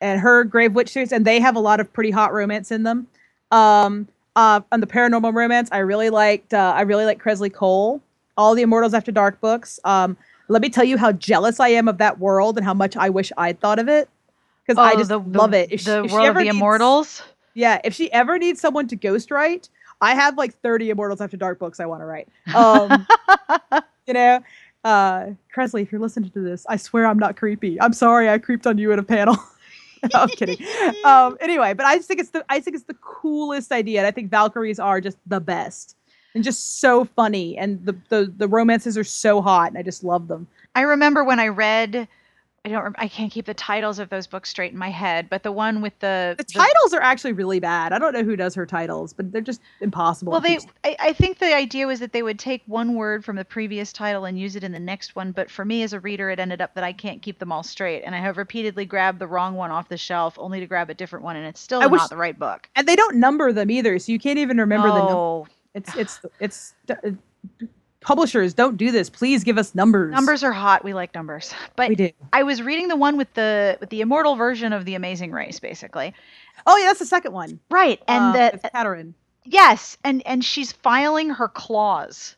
[0.00, 2.82] and her Grave Witch series, and they have a lot of pretty hot romance in
[2.82, 3.06] them.
[3.50, 6.52] Um, uh, on the paranormal romance, I really liked.
[6.52, 8.00] Uh, I really like Kresley Cole.
[8.36, 9.78] All the Immortals After Dark books.
[9.84, 10.16] Um,
[10.48, 13.10] let me tell you how jealous I am of that world and how much I
[13.10, 14.08] wish I'd thought of it.
[14.66, 15.72] Because I Oh, just the, love it.
[15.72, 17.22] If the she world of the needs- immortals
[17.54, 19.68] yeah, if she ever needs someone to ghostwrite,
[20.00, 22.28] I have like 30 Immortals After Dark books I want to write.
[22.54, 23.06] Um,
[24.06, 24.40] you know,
[24.84, 27.78] uh, Kresley, if you're listening to this, I swear I'm not creepy.
[27.80, 29.36] I'm sorry I creeped on you at a panel.
[30.14, 30.56] I'm kidding.
[31.04, 33.98] Um, anyway, but I just think it's the I think it's the coolest idea.
[34.00, 35.94] And I think Valkyries are just the best
[36.34, 40.02] and just so funny, and the the the romances are so hot, and I just
[40.02, 40.48] love them.
[40.74, 42.08] I remember when I read,
[42.64, 45.28] I don't, rem- I can't keep the titles of those books straight in my head,
[45.28, 47.92] but the one with the The titles are actually really bad.
[47.92, 50.30] I don't know who does her titles, but they're just impossible.
[50.30, 53.34] Well, they, I, I think the idea was that they would take one word from
[53.34, 55.32] the previous title and use it in the next one.
[55.32, 57.64] But for me as a reader, it ended up that I can't keep them all
[57.64, 60.88] straight, and I have repeatedly grabbed the wrong one off the shelf only to grab
[60.88, 62.68] a different one, and it's still I not wish- the right book.
[62.76, 65.12] and they don't number them either, so you can't even remember the number.
[65.12, 66.94] no, It's it's it's uh,
[68.02, 69.08] publishers don't do this.
[69.08, 70.12] Please give us numbers.
[70.12, 70.84] numbers are hot.
[70.84, 71.54] We like numbers.
[71.76, 72.10] But we do.
[72.32, 75.58] I was reading the one with the with the immortal version of the Amazing Race,
[75.58, 76.14] basically.
[76.66, 77.58] Oh yeah, that's the second one.
[77.70, 79.14] Right, and uh, that with Kaderin.
[79.44, 82.36] Yes, and and she's filing her claws.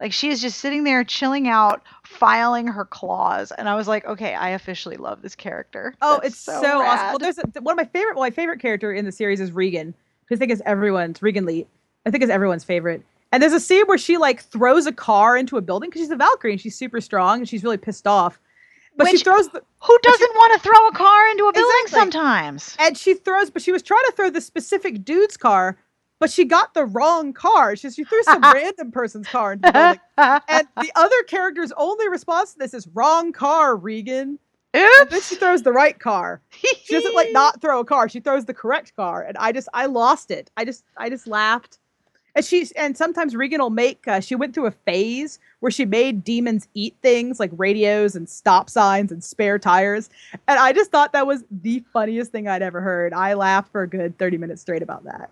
[0.00, 4.04] Like she is just sitting there chilling out, filing her claws, and I was like,
[4.04, 5.94] okay, I officially love this character.
[6.02, 7.06] Oh, That's it's so, awesome.
[7.06, 8.14] Well, there's a, one of my favorite.
[8.14, 9.94] Well, my favorite character in the series is Regin.
[10.26, 11.66] who I think is everyone's Regin Lee.
[12.04, 13.02] I think is everyone's favorite.
[13.32, 16.10] And there's a scene where she like throws a car into a building because she's
[16.10, 18.40] a Valkyrie and she's super strong and she's really pissed off.
[18.96, 22.00] But she throws the, Who doesn't want to throw a car into a building Exactly.
[22.00, 22.76] sometimes?
[22.78, 25.76] and she throws, but she was trying to throw the specific dude's car,
[26.18, 27.76] but she got the wrong car.
[27.76, 30.00] She, she threw some random person's car into the building.
[30.48, 34.38] And the other character's only response to this is wrong car, Regin.
[34.72, 36.40] And then she throws the right car.
[36.84, 38.08] She doesn't like not throw a car.
[38.08, 39.22] She throws the correct car.
[39.22, 40.50] And I just I lost it.
[40.56, 41.78] I just I just laughed.
[42.36, 45.86] And she's and sometimes Regin will make uh, she went through a phase where she
[45.86, 50.10] made demons eat things like radios and stop signs and spare tires.
[50.46, 53.14] And I just thought that was the funniest thing I'd ever heard.
[53.14, 55.30] I laughed for a good 30 minutes straight about that.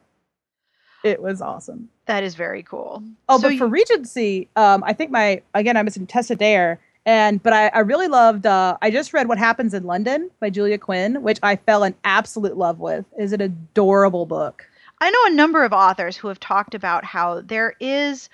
[1.05, 1.90] It was awesome.
[2.07, 3.05] That is very cool.
[3.29, 7.43] Oh, So but for Regency, um, I think my again I missing Tessa Dare, and
[7.43, 8.47] but I, I really loved.
[8.47, 11.95] Uh, I just read What Happens in London by Julia Quinn, which I fell in
[12.05, 13.05] absolute love with.
[13.19, 14.67] Is an adorable book.
[15.05, 18.31] I know a number of authors who have talked about how there is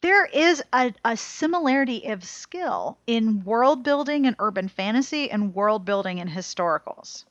[0.00, 5.84] there is a, a similarity of skill in world building and urban fantasy and world
[5.84, 7.26] building in historicals.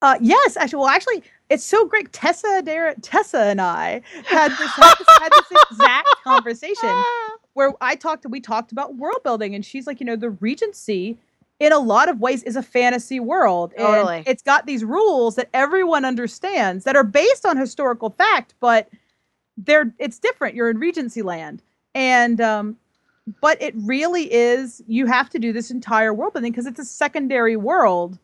[0.00, 2.12] Uh, yes, actually, well, actually, it's so great.
[2.12, 7.04] Tessa Dare, Tessa and I had this, had this, had this exact conversation
[7.54, 11.18] where I talked, we talked about world building, and she's like, you know, the Regency,
[11.62, 14.24] in a lot of ways, is a fantasy world, and Totally.
[14.26, 18.88] it's got these rules that everyone understands that are based on historical fact, but
[19.56, 20.56] they're it's different.
[20.56, 21.62] You're in Regency land,
[21.94, 22.76] and um,
[23.40, 24.82] but it really is.
[24.88, 28.18] You have to do this entire world building because it's a secondary world,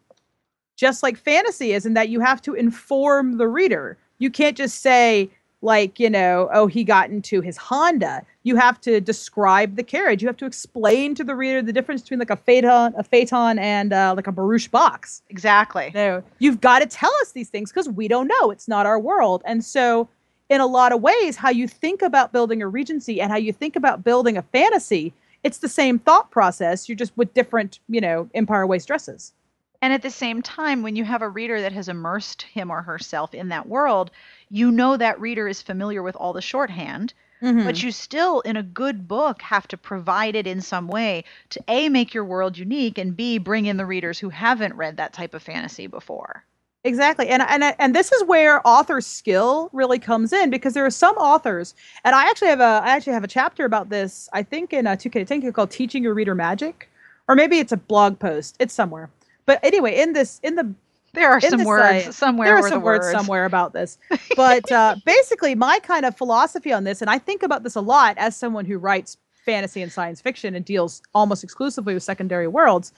[0.75, 3.97] just like fantasy is, in that you have to inform the reader.
[4.19, 8.23] You can't just say like you know oh he got into his honda.
[8.43, 10.23] You have to describe the carriage.
[10.23, 13.59] You have to explain to the reader the difference between like a phaeton a phaeton
[13.59, 15.23] and uh, like a barouche box.
[15.29, 15.91] Exactly.
[15.95, 18.51] know, you've got to tell us these things because we don't know.
[18.51, 19.43] It's not our world.
[19.45, 20.09] And so
[20.49, 23.53] in a lot of ways how you think about building a regency and how you
[23.53, 25.13] think about building a fantasy
[25.45, 26.89] it's the same thought process.
[26.89, 29.33] You're just with different you know empire waist dresses
[29.83, 32.83] And at the same time, when you have a reader that has immersed him or
[32.83, 34.11] herself in that world,
[34.49, 37.65] you know that reader is familiar with all the shorthand, Hmm.
[37.65, 41.63] but you still, in a good book, have to provide it in some way to
[41.69, 45.13] A, make your world unique, and B, bring in the readers who haven't read that
[45.13, 46.45] type of fantasy before.
[46.85, 47.29] Exactly.
[47.29, 51.17] And and and this is where author skill really comes in because there are some
[51.17, 54.73] authors and I actually have a I actually have a chapter about this I think
[54.73, 56.89] in a 2K to 10K called Teaching Your Reader Magic
[57.29, 58.57] or maybe it's a blog post.
[58.59, 59.11] It's somewhere.
[59.49, 60.75] But anyway, in this in the
[61.15, 62.49] There are In some words site, somewhere.
[62.49, 63.97] there are some the words, somewhere about this.
[64.37, 67.81] But uh, basically, my kind of philosophy on this, and I think about this a
[67.81, 72.47] lot as someone who writes fantasy and science fiction and deals almost exclusively with secondary
[72.47, 72.93] worlds,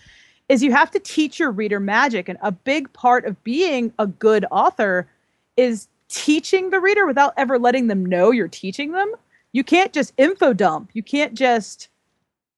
[0.49, 2.29] is you have to teach your reader magic.
[2.29, 5.07] And a big part of being a good author
[5.57, 9.15] is teaching the reader without ever letting them know you're teaching them.
[9.53, 10.91] You can't just info dump.
[10.95, 11.91] You can't just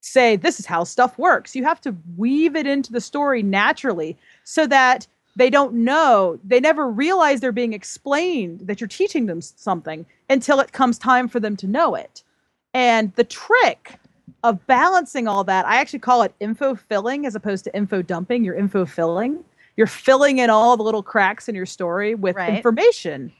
[0.03, 1.57] say this is how stuff works.
[1.57, 6.61] You have to weave it into the story naturally so that they don't know, they
[6.61, 11.41] never realize they're being explained that you're teaching them something until it comes time for
[11.41, 12.25] them to know it.
[12.75, 13.95] And the trick
[14.45, 18.45] of balancing all that, I actually call it info filling as opposed to info dumping.
[18.45, 19.45] You're info filling.
[19.77, 22.57] You're filling in all the little cracks in your story with Right.
[22.57, 23.33] information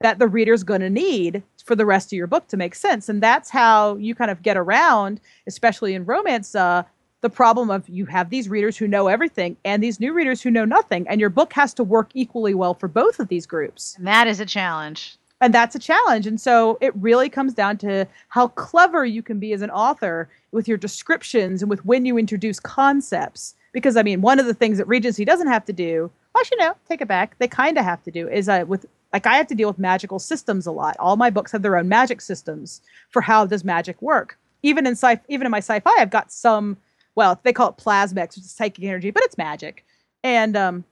[0.00, 3.08] that the reader's going to need for the rest of your book to make sense.
[3.08, 6.82] And that's how you kind of get around, especially in romance, uh,
[7.20, 10.50] the problem of you have these readers who know everything and these new readers who
[10.50, 11.06] know nothing.
[11.08, 13.96] And your book has to work equally well for both of these groups.
[13.98, 15.16] And that is a challenge.
[15.40, 16.26] And that's a challenge.
[16.26, 20.28] And so it really comes down to how clever you can be as an author
[20.52, 23.54] with your descriptions and with when you introduce concepts.
[23.72, 26.74] Because, I mean, one of the things that Regency doesn't have to do, actually, no,
[26.88, 29.46] take it back, they kind of have to do is uh, with, like, I have
[29.48, 30.96] to deal with magical systems a lot.
[30.98, 34.38] All my books have their own magic systems for how does magic work.
[34.62, 36.76] Even in sci, even in my sci-fi, I've got some.
[37.14, 39.84] Well, they call it plasmex, which is psychic energy, but it's magic.
[40.22, 40.84] And um,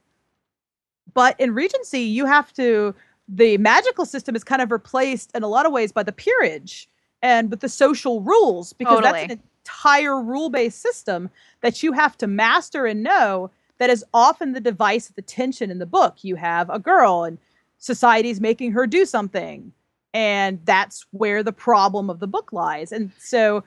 [1.14, 2.94] but in Regency, you have to
[3.28, 6.88] the magical system is kind of replaced in a lot of ways by the peerage
[7.22, 11.28] and with the social rules because that's an entire rule-based system
[11.60, 15.70] that you have to master and know that is often the device of the tension
[15.70, 17.38] in the book you have a girl and
[17.78, 19.72] society's making her do something
[20.14, 23.62] and that's where the problem of the book lies and so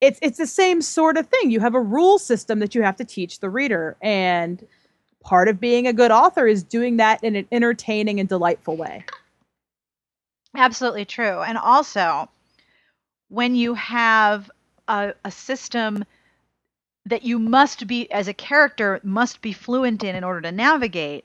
[0.00, 2.96] it's it's the same sort of thing you have a rule system that you have
[2.96, 4.66] to teach the reader and
[5.22, 9.04] part of being a good author is doing that in an entertaining and delightful way.
[10.54, 11.40] Absolutely true.
[11.40, 12.28] And also,
[13.28, 14.50] when you have
[14.88, 16.04] a, a system
[17.06, 21.24] that you must be, as a character, must be fluent in in order to navigate,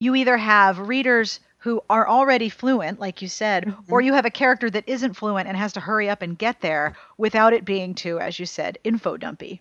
[0.00, 4.30] you either have readers who are already fluent, like you said, or you have a
[4.30, 7.94] character that isn't fluent and has to hurry up and get there without it being
[7.94, 9.60] too, as you said, info dumpy.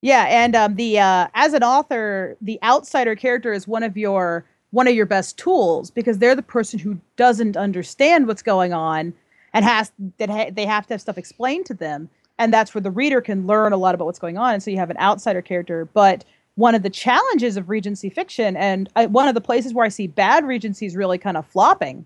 [0.00, 4.44] Yeah, and um, the uh, as an author, the outsider character is one of your
[4.70, 9.14] one of your best tools because they're the person who doesn't understand what's going on
[9.52, 12.08] and has that ha- they have to have stuff explained to them,
[12.38, 14.54] and that's where the reader can learn a lot about what's going on.
[14.54, 16.24] And so you have an outsider character, but
[16.56, 19.88] one of the challenges of Regency fiction, and I, one of the places where I
[19.88, 22.04] see bad Regencies really kind of flopping,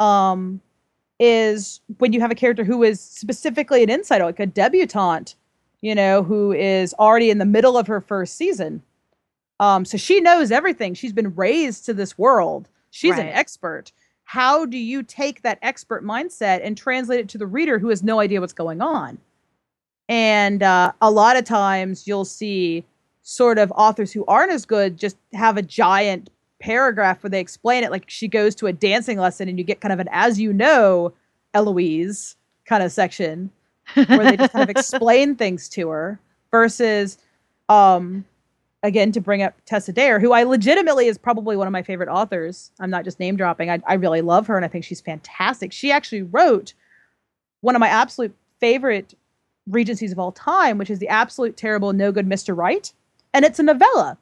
[0.00, 0.60] um,
[1.18, 5.34] is when you have a character who is specifically an insider, like a debutante,
[5.80, 8.82] you know, who is already in the middle of her first season.
[9.60, 10.94] Um, so she knows everything.
[10.94, 12.68] She's been raised to this world.
[12.90, 13.92] She's an expert.
[14.24, 18.02] How do you take that expert mindset and translate it to the reader who has
[18.02, 19.18] no idea what's going on?
[20.08, 22.84] And uh, a lot of times you'll see
[23.24, 27.82] sort of authors who aren't as good just have a giant paragraph where they explain
[27.82, 30.38] it like she goes to a dancing lesson and you get kind of an as
[30.38, 31.12] you know
[31.54, 33.50] Eloise kind of section
[33.94, 37.18] where they just kind of explain things to her versus
[37.68, 38.24] um
[38.82, 42.10] again to bring up Tessa Dare, who I legitimately is probably one of my favorite
[42.10, 42.70] authors.
[42.78, 43.70] I'm not just name dropping.
[43.70, 45.72] I, I really love her and I think she's fantastic.
[45.72, 46.74] She actually wrote
[47.62, 49.14] one of my absolute favorite
[49.66, 52.54] regencies of all time, which is the absolute terrible no good Mr.
[52.54, 52.92] Right.
[53.34, 54.16] And it's a novella.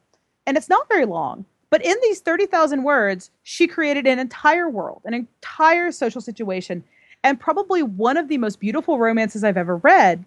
[0.45, 1.45] And it's not very long.
[1.69, 6.83] But in these 30,000 words, she created an entire world, an entire social situation,
[7.23, 10.25] and probably one of the most beautiful romances I've ever read.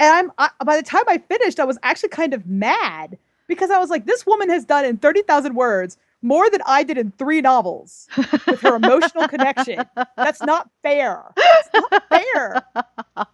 [0.00, 3.70] And I'm I, by the time I finished, I was actually kind of mad because
[3.70, 7.12] I was like, this woman has done in 30,000 words more than I did in
[7.12, 9.84] three novels with her emotional connection.
[10.16, 11.24] That's not fair.
[11.36, 12.62] It's not fair.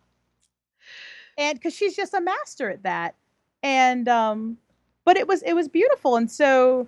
[1.38, 3.14] and because she's just a master at that.
[3.64, 4.58] And um,
[5.04, 6.16] but it was it was beautiful.
[6.16, 6.86] And so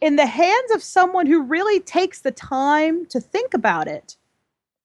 [0.00, 4.16] in the hands of someone who really takes the time to think about it,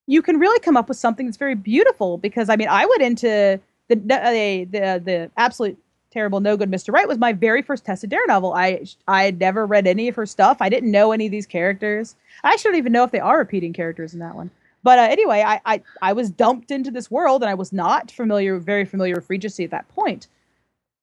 [0.07, 2.17] you can really come up with something that's very beautiful.
[2.17, 5.77] Because I mean, I went into the the the, the absolute
[6.11, 9.39] terrible no good mr right was my very first Tessa Dare novel i i had
[9.39, 12.69] never read any of her stuff i didn't know any of these characters i actually
[12.69, 14.51] don't even know if they are repeating characters in that one
[14.83, 18.11] but uh, anyway I, I i was dumped into this world and i was not
[18.11, 20.27] familiar very familiar with regency at that point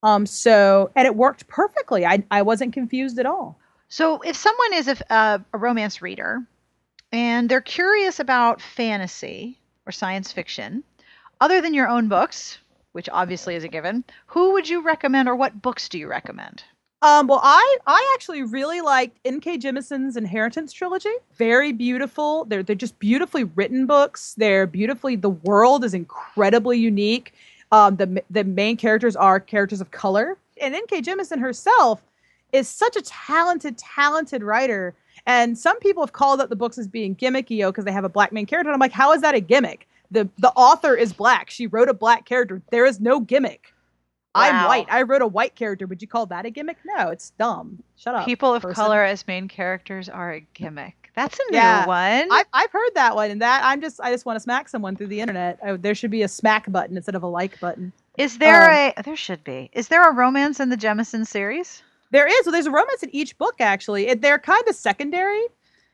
[0.03, 4.73] um so and it worked perfectly i i wasn't confused at all So, if someone
[4.75, 6.43] is a, uh, a romance reader
[7.13, 10.85] and they're curious about fantasy or science fiction,
[11.41, 12.59] other than your own books,
[12.93, 16.63] which obviously is a given, who would you recommend or what books do you recommend?
[17.03, 19.59] Um, well, I I actually really liked N.K.
[19.59, 21.15] Jemisin's Inheritance trilogy.
[21.37, 22.45] Very beautiful.
[22.45, 24.35] They're they're just beautifully written books.
[24.37, 25.17] They're beautifully.
[25.17, 27.33] The world is incredibly unique.
[27.73, 31.03] Um, the the main characters are characters of color, and N.K.
[31.03, 32.03] Jemisin herself
[32.53, 34.95] is such a talented, talented writer.
[35.27, 38.09] And some people have called out the books as being gimmicky, because they have a
[38.09, 38.71] black main character.
[38.71, 39.87] And I'm like, how is that a gimmick?
[40.11, 41.51] The the author is black.
[41.51, 42.63] She wrote a black character.
[42.71, 43.73] There is no gimmick.
[44.35, 44.87] I'm white.
[44.91, 45.87] I wrote a white character.
[45.87, 46.79] Would you call that a gimmick?
[46.85, 47.83] No, it's dumb.
[47.97, 48.25] Shut up.
[48.25, 48.75] People of person.
[48.75, 51.00] color as main characters are a gimmick.
[51.15, 51.87] That's a new Yeah.
[51.87, 52.29] one.
[52.31, 54.97] I've, I've heard that one, and that I'm just I just want to smack someone
[54.97, 55.59] through the internet.
[55.65, 57.93] I, there should be a smack button instead of a like button.
[58.19, 59.71] Is there Um, a there should be.
[59.73, 61.83] Is there a romance in the Jemisin series?
[62.11, 62.47] There is.
[62.47, 64.09] Well, there's a romance in each book actually.
[64.09, 65.43] It, they're kind of secondary.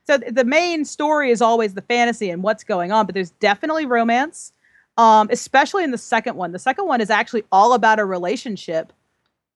[0.06, 3.30] So th- the main story is always the fantasy and what's going on, but there's
[3.30, 4.52] definitely romance.
[4.98, 6.52] Um, especially in the second one.
[6.52, 8.94] The second one is actually all about a relationship.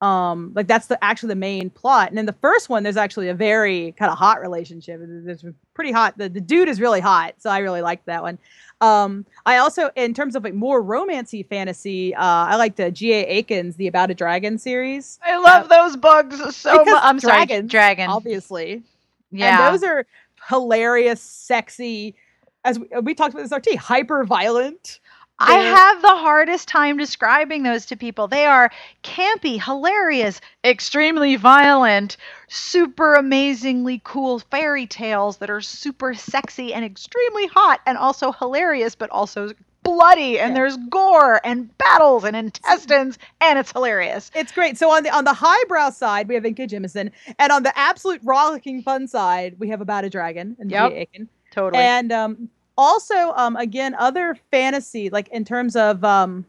[0.00, 2.08] Um, like that's the actually the main plot.
[2.08, 5.00] And in the first one, there's actually a very kind of hot relationship.
[5.02, 5.44] it's
[5.74, 6.16] pretty hot.
[6.16, 8.38] The, the dude is really hot, so I really liked that one.
[8.80, 13.26] Um, I also, in terms of like more romancy fantasy, uh, I like the G.A.
[13.26, 15.18] Aiken's The About a Dragon series.
[15.22, 16.88] I love those bugs so much.
[16.88, 18.08] I'm sorry, dragon.
[18.08, 18.82] obviously.
[19.30, 19.66] yeah.
[19.66, 20.06] And those are
[20.48, 22.14] hilarious, sexy,
[22.64, 25.00] as we, we talked about this RT, hyper violent.
[25.40, 28.28] I have the hardest time describing those to people.
[28.28, 28.70] They are
[29.02, 32.16] campy, hilarious, extremely violent,
[32.48, 38.94] super amazingly cool fairy tales that are super sexy and extremely hot and also hilarious,
[38.94, 40.54] but also bloody and Yeah.
[40.56, 44.30] there's gore and battles and intestines and it's hilarious.
[44.34, 44.76] It's great.
[44.76, 46.66] So on the on the highbrow side, we have N.K.
[46.66, 50.92] Jemisin, and on the absolute rollicking fun side, we have About a Dragon and Yep.
[50.92, 51.28] Aiken.
[51.50, 51.82] Totally.
[51.82, 56.46] And um, also, um, again, other fantasy, like in terms of um,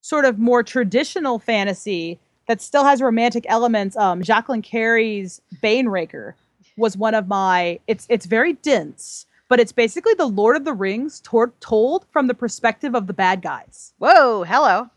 [0.00, 2.18] sort of more traditional fantasy
[2.48, 3.96] that still has romantic elements.
[3.96, 6.34] Um, Jacqueline Carey's Banewreaker
[6.76, 7.78] was one of my.
[7.86, 12.26] It's it's very dense, but it's basically the Lord of the Rings tor- told from
[12.26, 13.94] the perspective of the bad guys.
[13.98, 14.90] Whoa, hello.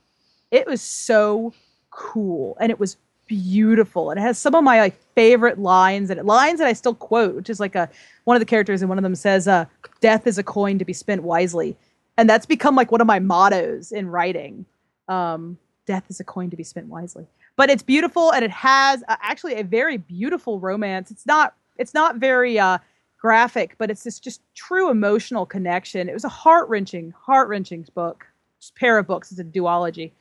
[0.51, 1.53] It was so
[1.89, 4.11] cool, and it was beautiful.
[4.11, 7.49] It has some of my like, favorite lines and lines that I still quote, which
[7.49, 7.89] is like a
[8.25, 9.65] one of the characters and one of them says, uh,
[10.01, 11.77] "Death is a coin to be spent wisely,"
[12.17, 14.65] and that's become like one of my mottos in writing.
[15.07, 17.27] Um, Death is a coin to be spent wisely.
[17.55, 21.11] But it's beautiful, and it has uh, actually a very beautiful romance.
[21.11, 22.79] It's not it's not very uh,
[23.17, 26.09] graphic, but it's this just true emotional connection.
[26.09, 28.25] It was a heart wrenching, heart wrenching book,
[28.59, 29.31] just pair of books.
[29.31, 30.11] It's a duology.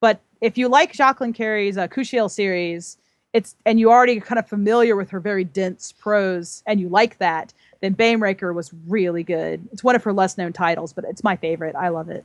[0.00, 2.98] But if you like Jacqueline Carey's uh, Kushiel series,
[3.32, 7.16] it's and you already kind of familiar with her very dense prose, and you like
[7.18, 9.66] that, then Banewreaker was really good.
[9.72, 11.74] It's one of her less known titles, but it's my favorite.
[11.74, 12.24] I love it.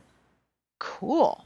[0.78, 1.44] Cool.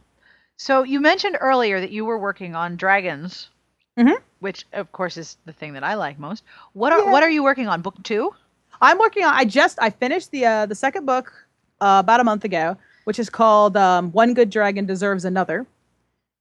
[0.56, 3.48] So you mentioned earlier that you were working on dragons,
[3.96, 4.16] Mhm.
[4.40, 6.42] which of course is the thing that I like most.
[6.72, 7.12] What are Yeah.
[7.12, 7.82] what are you working on?
[7.82, 8.34] Book two?
[8.82, 9.32] I'm working on.
[9.34, 11.32] I just I finished the uh, the second book
[11.80, 15.66] uh, about a month ago, which is called um, "One Good Dragon Deserves Another,"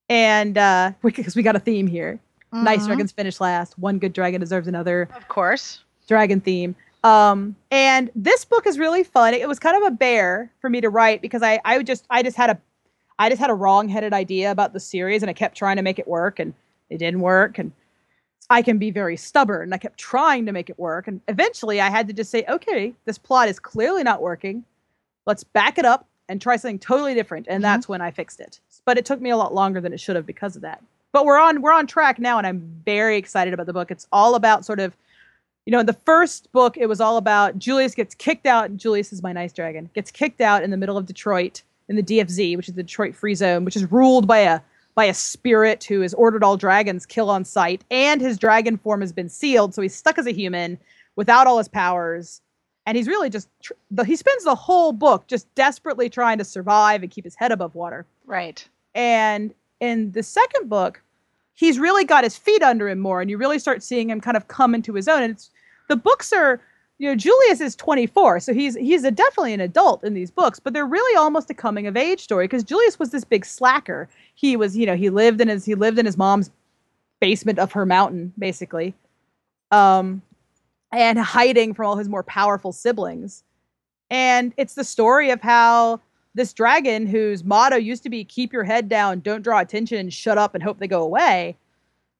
[0.10, 2.20] and uh, because we got a theme here.
[2.51, 2.88] Nice Mhm.
[2.88, 3.78] dragons finish last.
[3.80, 5.10] One good dragon deserves another.
[5.16, 5.80] Of course.
[6.08, 6.76] dragon theme.
[7.06, 9.34] Um, and this book is really fun.
[9.34, 12.22] It was kind of a bear for me to write because I, I just, I
[12.24, 12.60] just had a,
[13.18, 15.97] I just had a wrong-headed idea about the series, and I kept trying to make
[15.99, 16.54] it work, and
[16.89, 17.58] it didn't work.
[17.58, 17.72] And
[18.49, 19.64] I can be very stubborn.
[19.64, 22.43] and I kept trying to make it work, and eventually, I had to just say,
[22.49, 24.64] okay, this plot is clearly not working.
[25.26, 27.47] Let's back it up and try something totally different.
[27.49, 27.66] And Mhm.
[27.68, 28.60] that's when I fixed it.
[28.86, 30.84] But it took me a lot longer than it should have because of that.
[31.11, 33.91] But we're on, we're on track now, and I'm very excited about the book.
[33.91, 34.95] It's all about sort of
[35.65, 38.75] you know, in the first book, it was all about Julius gets kicked out.
[38.75, 39.89] Julius is my nice dragon.
[39.93, 43.15] Gets kicked out in the middle of Detroit in the DFZ, which is the Detroit
[43.15, 44.59] Free Zone, which is ruled by a
[44.95, 49.01] by a spirit who has ordered all dragons kill on sight, and his dragon form
[49.01, 50.77] has been sealed, so he's stuck as a human
[51.15, 52.41] without all his powers.
[52.86, 56.43] And he's really just tr- the, he spends the whole book just desperately trying to
[56.43, 58.05] survive and keep his head above water.
[58.27, 58.67] Right.
[58.95, 61.01] And in the second book,
[61.53, 64.37] he's really got his feet under him more, and you really start seeing him kind
[64.37, 65.23] of come into his own.
[65.23, 65.49] And it's
[65.89, 66.61] the books are,
[66.97, 70.59] you know, Julius is 24, so he's he's a, definitely an adult in these books,
[70.59, 74.09] but they're really almost a coming of age story because Julius was this big slacker.
[74.35, 76.49] He was, you know, he lived in his he lived in his mom's
[77.19, 78.93] basement of her mountain, basically,
[79.71, 80.21] um,
[80.91, 83.43] and hiding from all his more powerful siblings.
[84.09, 86.01] And it's the story of how
[86.36, 90.38] this dragon whose motto used to be keep your head down don't draw attention shut
[90.38, 91.55] up and hope they go away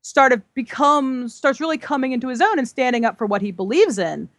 [0.04, 3.98] started becomes starts really coming into his own and standing up for what he believes
[3.98, 4.30] in.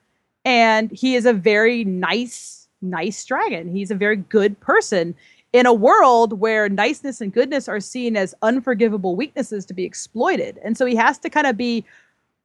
[0.44, 3.74] And he is a very nice nice dragon.
[3.74, 5.14] He's a very good person
[5.54, 10.60] in a world where niceness and goodness are seen as unforgivable weaknesses to be exploited.
[10.62, 11.84] And so he has to kind of be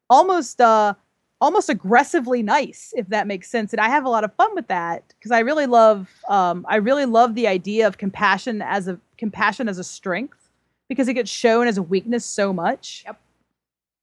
[0.09, 0.93] almost uh
[1.41, 4.67] almost aggressively nice if that makes sense and i have a lot of fun with
[4.67, 8.99] that because i really love um, i really love the idea of compassion as a
[9.17, 10.49] compassion as a strength
[10.89, 13.03] because it gets shown as a weakness so much.
[13.05, 13.19] Yep.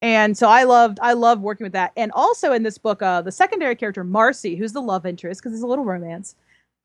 [0.01, 1.91] and so i loved i love working with that.
[1.97, 5.51] And also in this book uh, the secondary character marcy who's the love interest because
[5.51, 6.35] there's a little romance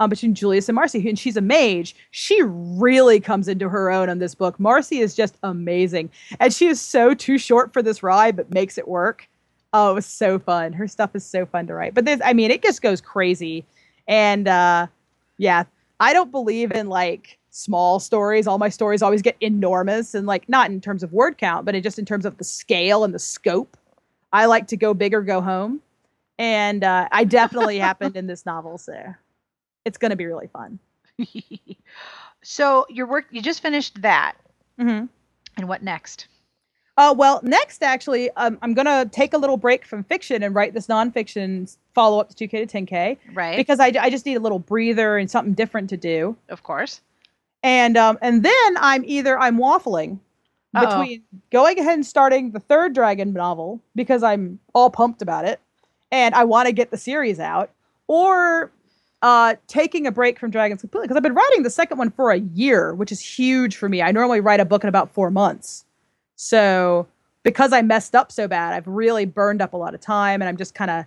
[0.00, 1.94] um, between julius and marcy and she's a mage.
[2.10, 4.58] She really comes into her own in this book.
[4.58, 6.10] Marcy is just amazing.
[6.40, 9.28] And she is so too short for this ride but makes it work
[9.72, 10.72] Oh, it was so fun.
[10.72, 11.94] Her stuff is so fun to write.
[11.94, 13.64] But this, I mean, it just goes crazy.
[14.06, 14.86] And uh,
[15.38, 15.64] yeah,
[16.00, 18.46] I don't believe in like small stories.
[18.46, 21.80] All my stories always get enormous and like not in terms of word count, but
[21.82, 23.76] just in terms of the scale and the scope.
[24.32, 25.80] I like to go big or go home.
[26.38, 28.78] And uh, I definitely happened in this novel.
[28.78, 29.14] So
[29.84, 30.78] it's going to be really fun.
[32.42, 34.34] so your work you just finished that.
[34.80, 35.06] Mm-hmm.
[35.58, 36.26] And what next?
[36.96, 40.54] Uh, well, next, actually, um, I'm going to take a little break from fiction and
[40.54, 43.18] write this nonfiction follow up to 2K to 10K.
[43.34, 43.56] Right.
[43.56, 46.36] Because I, I just need a little breather and something different to do.
[46.48, 47.00] of course.
[47.64, 50.18] And um, and then I'm either I'm waffling
[50.74, 51.00] Uh-oh.
[51.00, 51.22] between
[51.52, 55.60] going ahead and starting the third Dragon novel because I'm all pumped about it
[56.12, 57.70] and I want to get the series out,
[58.06, 58.70] or
[59.22, 62.30] uh, taking a break from Dragons completely because I've been writing the second one for
[62.30, 64.02] a year, which is huge for me.
[64.02, 65.84] I normally write a book in about four months.
[66.42, 67.06] So
[67.44, 70.48] because I messed up so bad, I've really burned up a lot of time and
[70.48, 71.04] I'm just kind of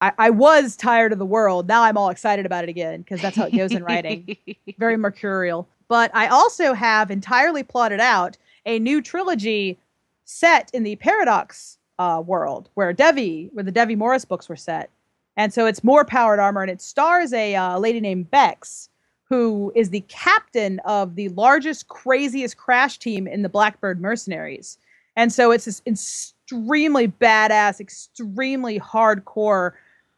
[0.00, 1.68] I, I was tired of the world.
[1.68, 4.36] Now I'm all excited about it again because that's how it goes in writing.
[4.78, 5.68] Very mercurial.
[5.86, 8.36] But I also have entirely plotted out
[8.66, 9.78] a new trilogy
[10.24, 14.90] set in the Paradox uh, world where Devi, where the Devi Morris books were set.
[15.36, 18.88] And so it's more powered armor and it stars a uh, lady named Bex,
[19.32, 24.76] who is the captain of the largest, craziest crash team in the Blackbird Mercenaries.
[25.16, 29.72] And so it's this extremely badass, extremely hardcore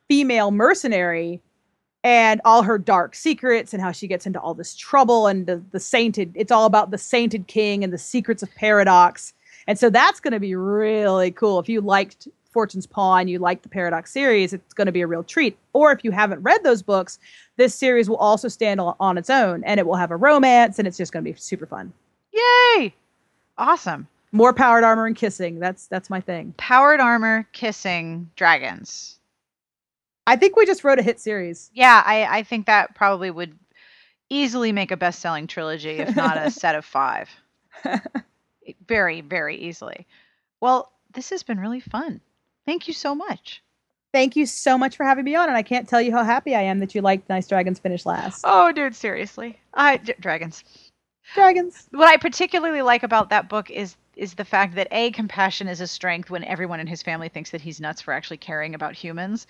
[0.09, 1.41] female mercenary
[2.03, 5.62] and all her dark secrets and how she gets into all this trouble and the,
[5.71, 9.33] the sainted it's all about the sainted king and the secrets of paradox
[9.67, 13.61] and so that's going to be really cool if you liked fortune's pawn you like
[13.63, 16.63] the paradox series it's going to be a real treat or if you haven't read
[16.65, 17.19] those books
[17.57, 20.79] this series will also stand on, on its own and it will have a romance
[20.79, 21.93] and it's just going to be super fun
[22.33, 22.95] Yay!
[23.59, 24.07] Awesome.
[24.33, 29.19] more powered armor and kissing that's that's my thing Powered armor kissing dragons.
[30.27, 33.59] i think we just wrote a hit series Yeah, I, I think that probably would
[34.31, 37.29] easily make a best selling trilogy, if not a set of five.
[38.89, 40.07] very, very easily.
[40.61, 42.21] Well, this has been really fun.
[42.67, 43.62] Thank you so much.
[44.12, 46.55] thank you so much for having me on and i can't tell you how happy
[46.55, 49.59] i am that you liked nice dragons finish last Oh, dude, seriously.
[49.75, 50.62] I d- dragons.
[51.35, 55.67] dragons What I particularly like about that book is is the fact that a compassion
[55.67, 58.75] is a strength when everyone in his family thinks that he's nuts for actually caring
[58.77, 59.47] about humans,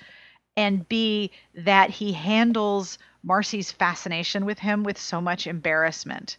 [0.57, 6.39] and b that he handles Marcy's fascination with him with so much embarrassment.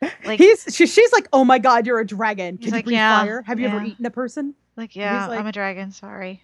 [0.24, 2.96] Like he's she, she's like oh my god you're a dragon can you like, breathe
[2.98, 5.90] "Yeah, fire have you ever eaten a person Like, yeah, like- I'm a dragon.
[5.92, 6.42] Sorry.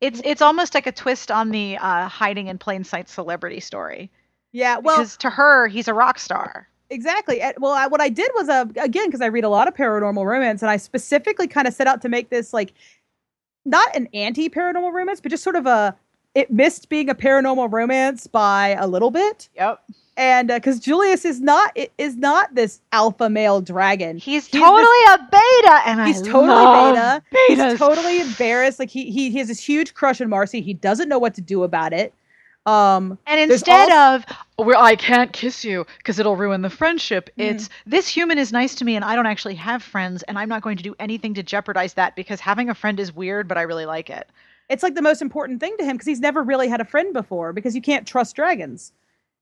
[0.00, 4.10] It's it's almost like a twist on the uh, hiding in plain sight celebrity story.
[4.52, 6.68] yeah well because to her, he's a rock star.
[6.90, 9.74] exactly well I, what i did was uh, again because i read a lot of
[9.74, 12.74] paranormal romance and i specifically kind of set out to make this like
[13.64, 15.96] not an anti-paranormal romance but just sort of a
[16.34, 19.80] it missed being a paranormal romance by a little bit Yep.
[20.16, 25.18] And because julius is not is not this alpha male dragon He's, He's totally a
[25.30, 27.22] beta, and He's I totally beta.
[27.32, 27.70] Betas.
[27.70, 28.78] He's totally embarrassed.
[28.78, 30.60] Like he, he he has this huge crush on Marcy.
[30.60, 32.12] He doesn't know what to do about it.
[32.66, 34.24] Um, And instead of
[34.58, 37.28] well, I can't kiss you because it'll ruin the friendship.
[37.38, 37.50] Mm.
[37.50, 40.48] It's this human is nice to me and I don't actually have friends and I'm
[40.48, 43.58] not going to do anything to jeopardize that because having a friend is weird, but
[43.58, 44.28] I really like it.
[44.70, 47.12] it's like the most important thing to him because he's never really had a friend
[47.12, 48.92] before because you can't trust dragons.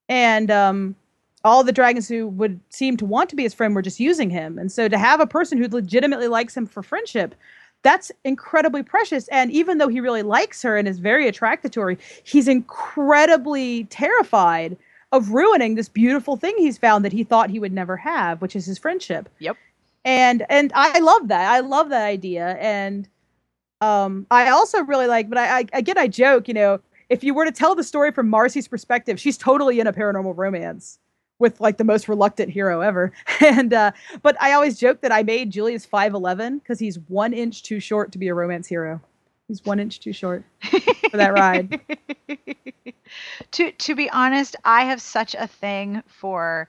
[0.08, 0.96] And um,
[1.44, 4.30] all the dragons who would seem to want to be his friend were just using
[4.30, 4.58] him.
[4.58, 7.34] And so to have a person who legitimately likes him for friendship,
[7.82, 9.28] that's incredibly precious.
[9.28, 13.84] And even though he really likes her and is very attracted to her, he's incredibly
[13.84, 14.76] terrified
[15.10, 18.56] of ruining this beautiful thing he's found that he thought he would never have, which
[18.56, 19.28] is his friendship.
[19.40, 19.56] Yep.
[20.04, 21.52] And and I love that.
[21.52, 22.56] I love that idea.
[22.58, 23.08] And
[23.80, 27.34] um, I also really like, but I, I again I joke, you know, if you
[27.34, 30.98] were to tell the story from Marcy's perspective, she's totally in a paranormal romance
[31.38, 33.12] with like the most reluctant hero ever.
[33.40, 33.90] And uh,
[34.22, 37.80] but I always joke that I made Julius five eleven because he's one inch too
[37.80, 39.00] short to be a romance hero.
[39.48, 40.44] He's one inch too short
[41.10, 41.80] for that ride.
[43.50, 46.68] to to be honest, I have such a thing for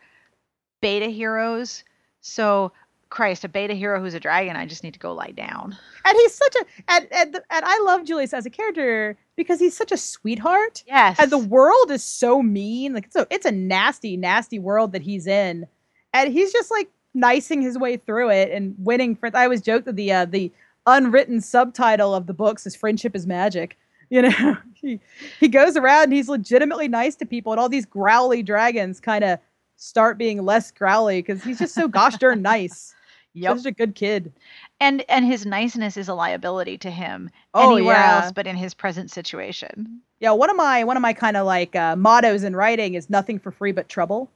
[0.82, 1.84] beta heroes.
[2.22, 2.72] So
[3.14, 5.78] Christ, a beta hero who's a dragon, I just need to go lie down.
[6.04, 9.60] And he's such a and and, the, and I love Julius as a character because
[9.60, 10.84] he's such a sweetheart.
[10.88, 11.18] Yes.
[11.20, 15.04] and the world is so mean like it's a it's a nasty nasty world that
[15.04, 15.68] he's in
[16.12, 19.86] and he's just like nicing his way through it and winning for i always joke
[19.86, 20.52] that the uh, the
[20.88, 23.78] unwritten subtitle of the books is friendship is magic
[24.10, 25.00] you know he
[25.40, 29.24] he goes around and he's legitimately nice to people and all these growly dragons kind
[29.24, 29.38] of
[29.76, 32.96] start being less growly because he's just so gosh darn nice
[33.34, 33.58] Yep.
[33.58, 34.32] such a good kid
[34.80, 38.26] And and his niceness is a liability to him Oh, anywhere yeah.
[38.26, 40.02] else but in his present situation.
[40.20, 43.10] yeah one of my one of my kind of like uh, mottos in writing is
[43.10, 44.30] nothing for free but trouble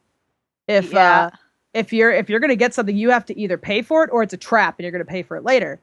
[0.67, 1.27] if Yeah.
[1.27, 1.31] uh
[1.73, 4.09] if you're if you're going to get something you have to either pay for it
[4.11, 5.79] or it's a trap and you're going to pay for it later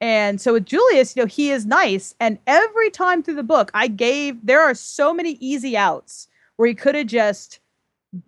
[0.00, 3.70] and so with julius you know he is nice and every time through the book
[3.74, 7.60] i gave there are so many easy outs where he could have just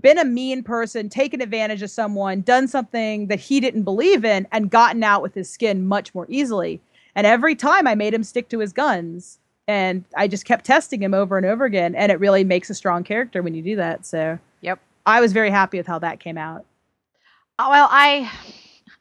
[0.01, 4.47] been a mean person taken advantage of someone done something that he didn't believe in
[4.53, 6.81] and gotten out with his skin much more easily
[7.15, 11.03] and every time i made him stick to his guns and i just kept testing
[11.03, 13.77] him over and over again and it really makes a strong character when you do
[13.77, 14.81] that so Yep.
[15.07, 16.65] i was very happy with how that came out
[17.61, 18.31] Oh, well, I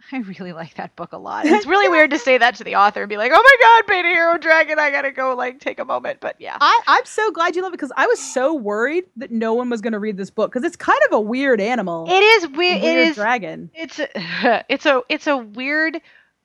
[0.11, 1.45] I really like that book a lot.
[1.57, 3.87] It's really weird to say that to the author and be like, "Oh my god,
[3.87, 6.57] beta hero dragon, I got to go like take a moment." But yeah.
[6.59, 9.69] I, I'm so glad you love it because I was so worried that no one
[9.69, 12.05] was going to read this book because it's kind of a weird animal.
[12.07, 12.83] It is a weird.
[12.83, 13.71] It is dragon.
[13.73, 15.99] it's a, it's a it's a weird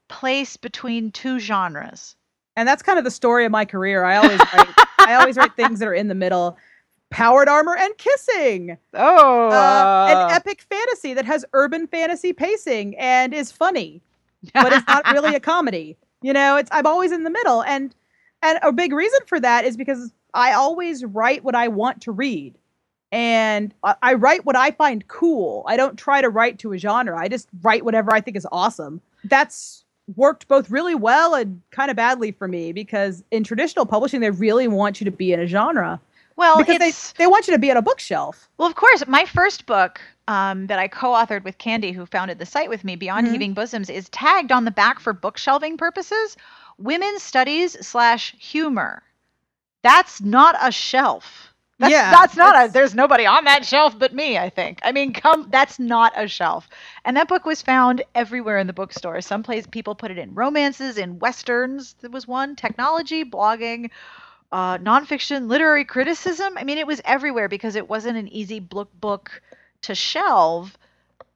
[0.08, 2.16] place between two genres.
[2.54, 4.04] And that's kind of the story of my career.
[4.04, 6.58] I always write, I always write things that are in the middle.
[7.12, 8.76] Powered armor and kissing.
[8.94, 9.48] Oh.
[9.48, 14.00] Uh, an epic fantasy that has urban fantasy pacing and is funny,
[14.54, 15.96] but it's not really a comedy.
[16.22, 17.94] You know, it's I'm always in the middle, and
[18.42, 22.12] and a big reason for that is because I always write what I want to
[22.12, 22.56] read,
[23.10, 25.64] and I, I write what I find cool.
[25.66, 27.18] I don't try to write to a genre.
[27.18, 29.00] I just write whatever I think is awesome.
[29.24, 29.84] That's
[30.16, 34.30] worked both really well and kind of badly for me because in traditional publishing they
[34.30, 36.00] really want you to be in a genre
[36.42, 36.78] well, because
[37.16, 38.48] they, they want you to be on a bookshelf.
[38.58, 39.06] well, of course.
[39.06, 42.96] My first book um, that I co-authored with Candy, who founded the site with me,
[42.96, 43.32] Beyond Mhm.
[43.32, 46.36] Heaving Bosoms, is tagged on the back for bookshelving purposes,
[46.78, 49.02] women's studies slash humor.
[49.82, 51.48] That's not a shelf.
[51.78, 52.72] That's, Yeah, that's not a.
[52.72, 54.38] There's nobody on that shelf but me.
[54.38, 54.78] I think.
[54.84, 55.48] I mean, come.
[55.50, 56.68] That's not a shelf.
[57.04, 59.20] And that book was found everywhere in the bookstore.
[59.20, 61.94] Some place people put it in romances, in westerns.
[62.00, 63.90] There was one technology, blogging,
[64.52, 66.56] uh, nonfiction, literary criticism.
[66.56, 69.42] I mean, it was everywhere because it wasn't an easy book book
[69.82, 70.76] to shelve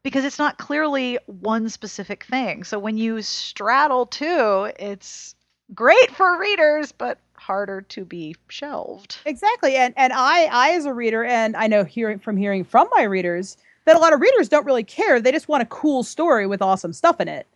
[0.03, 2.63] because it's not clearly one specific thing.
[2.63, 5.35] So when you straddle two, it's
[5.75, 9.19] great for readers, but harder to be shelved.
[9.25, 9.77] Exactly.
[9.77, 13.03] And and I I as a reader and I know hearing from hearing from my
[13.03, 15.21] readers that a lot of readers don't really care.
[15.21, 17.47] They just want a cool story with awesome stuff in it.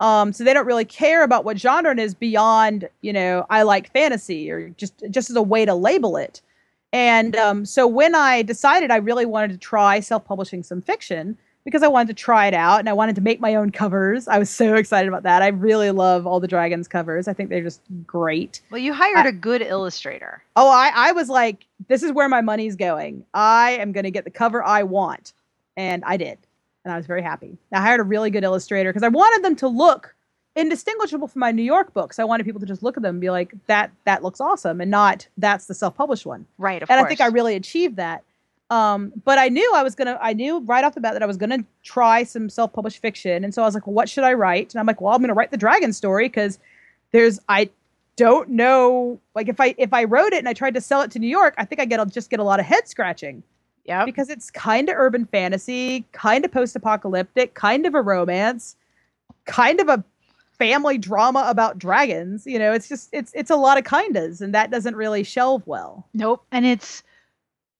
[0.00, 3.62] Um, so they don't really care about what genre it is beyond, you know, I
[3.62, 6.40] like fantasy or just just as a way to label it.
[6.92, 11.82] And um, so when I decided I really wanted to try self-publishing some fiction because
[11.82, 14.38] I wanted to try it out and I wanted to make my own covers, I
[14.38, 15.42] was so excited about that.
[15.42, 17.28] I really love all the dragons covers.
[17.28, 18.62] I think they're just great.
[18.70, 20.42] Well, you hired a good illustrator.
[20.56, 23.24] Oh, I, I was like, this is where my money's going.
[23.34, 25.34] I am going to get the cover I want.
[25.76, 26.38] And I did.
[26.84, 27.58] And I was very happy.
[27.72, 30.14] I hired a really good illustrator because I wanted them to look
[30.56, 32.18] indistinguishable from my New York books.
[32.18, 34.80] I wanted people to just look at them and be like, that that looks awesome,
[34.80, 36.46] and not that's the self-published one.
[36.58, 37.06] Right, of and course.
[37.06, 38.24] I think I really achieved that.
[38.70, 40.18] Um, but I knew I was gonna.
[40.22, 43.52] I knew right off the bat that I was gonna try some self-published fiction, and
[43.52, 44.72] so I was like, well, what should I write?
[44.72, 46.58] And I'm like, well, I'm gonna write the dragon story because
[47.12, 47.70] there's I
[48.16, 51.10] don't know like if I if I wrote it and I tried to sell it
[51.12, 53.42] to New York, I think I get I'll just get a lot of head scratching.
[53.90, 54.04] Yeah.
[54.04, 58.76] Because it's kind of urban fantasy, kind of post-apocalyptic, kind of a romance,
[59.46, 60.04] kind of a
[60.56, 62.46] family drama about dragons.
[62.46, 65.66] You know, it's just it's it's a lot of kindas, and that doesn't really shelve
[65.66, 66.06] well.
[66.14, 66.44] Nope.
[66.52, 67.02] And it's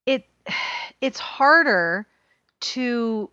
[0.05, 0.27] it
[1.01, 2.07] it's harder
[2.61, 3.31] to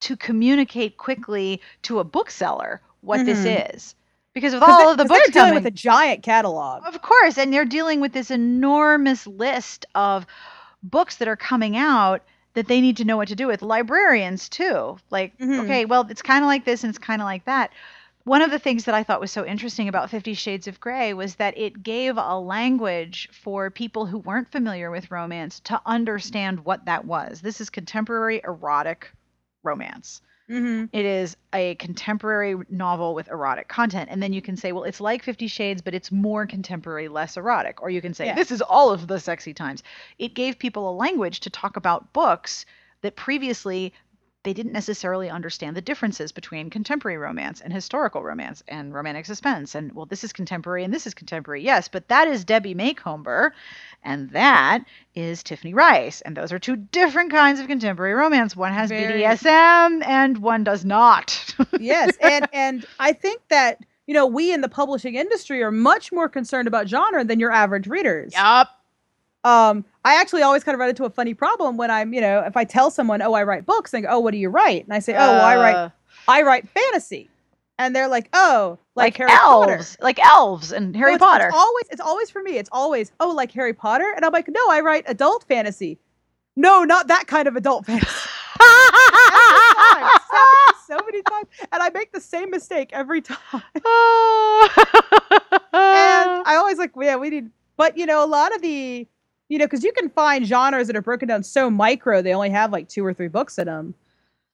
[0.00, 3.26] to communicate quickly to a bookseller what Mhm.
[3.26, 3.94] this is
[4.32, 6.82] because with all they- of the books they're dealing coming, with a giant catalog.
[6.86, 10.26] of course, and they're dealing with this enormous list of
[10.90, 12.22] books that are coming out
[12.54, 13.60] that they need to know what to do with.
[13.62, 14.96] Librarians too.
[15.10, 15.64] Like, Mhm.
[15.64, 17.70] okay, well, it's kind of like this and it's kind of like that.
[18.24, 21.12] One of the things that I thought was so interesting about 50 Shades of Grey
[21.14, 26.64] was that it gave a language for people who weren't familiar with romance to understand
[26.64, 27.40] what that was.
[27.40, 29.12] This is contemporary erotic
[29.62, 30.22] romance.
[30.50, 30.84] Mm-hmm.
[30.92, 34.08] It is a contemporary novel with erotic content.
[34.12, 37.36] And then you can say, well, it's like Fifty Shades, but it's more contemporary, less
[37.36, 37.82] erotic.
[37.82, 38.34] Or you can say, Yeah.
[38.34, 39.82] this is all of the sexy times.
[40.18, 42.64] It gave people a language to talk about books
[43.02, 43.92] that previously
[44.46, 49.74] they didn't necessarily understand the differences between contemporary romance and historical romance and romantic suspense.
[49.74, 53.52] And well, this is contemporary and this is contemporary, yes, but that is Debbie Macomber
[54.04, 54.84] and that
[55.16, 56.22] is Tiffany Reisz.
[56.24, 58.54] And those are two different kinds of contemporary romance.
[58.54, 61.52] One has Very- BDSM and one does not.
[61.80, 66.12] yes, and and I think that you know we in the publishing industry are much
[66.12, 68.32] more concerned about genre than your average readers.
[68.32, 68.68] yup.
[69.46, 72.40] Um, I actually always kind of run into a funny problem when I'm, you know,
[72.40, 74.84] if I tell someone, "Oh, I write books," they go, "Oh, what do you write?"
[74.84, 75.88] And I say, "Oh, well, I write, Uh,
[76.26, 77.30] I write fantasy,"
[77.78, 81.46] and they're like, "Oh, like, like, Harry Potter." elves, like elves and Harry it's- Potter.
[81.46, 82.58] It's always, it's always for me.
[82.58, 85.98] It's always, oh, like Harry Potter, and I'm like, no, I write adult fantasy.
[86.56, 88.28] No, not that kind of adult fantasy.
[88.60, 90.10] Every time.
[90.70, 93.38] It's so many times, and I make the same mistake every time.
[93.54, 93.72] and
[95.72, 99.06] I always like, yeah, we need, but you know, a lot of the,
[99.48, 102.50] you know, because you can find genres that are broken down so micro, they only
[102.50, 103.94] have like two or three books in them.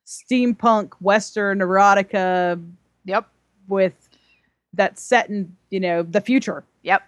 [0.07, 2.63] Steampunk, Western, erotica,
[3.05, 3.29] yep.
[3.69, 4.09] with
[4.75, 6.65] that set in, you know, the future.
[6.83, 7.03] Yep.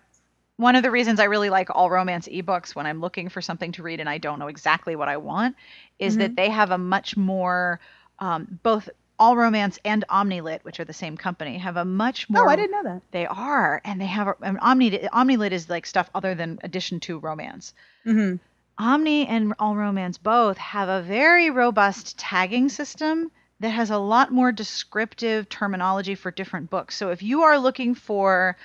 [0.57, 3.73] One of the reasons I really like all romance ebooks when I'm looking for something
[3.73, 5.57] to read and I don't know exactly what I want
[5.99, 7.81] is that they have a much more,
[8.21, 12.47] um, both all romance and Omnilit, which are the same company, have a much more.
[12.47, 13.03] Oh, I didn't know that.
[13.11, 14.91] They are, and they have a, an Omni.
[15.13, 17.75] Omnilit is like stuff other than addition to romance.
[18.07, 18.37] Mm-hmm.
[18.77, 24.33] Omni and All Romance both have a very robust tagging system that has a lot
[24.33, 26.97] more descriptive terminology for different books.
[26.97, 28.57] So if you are looking for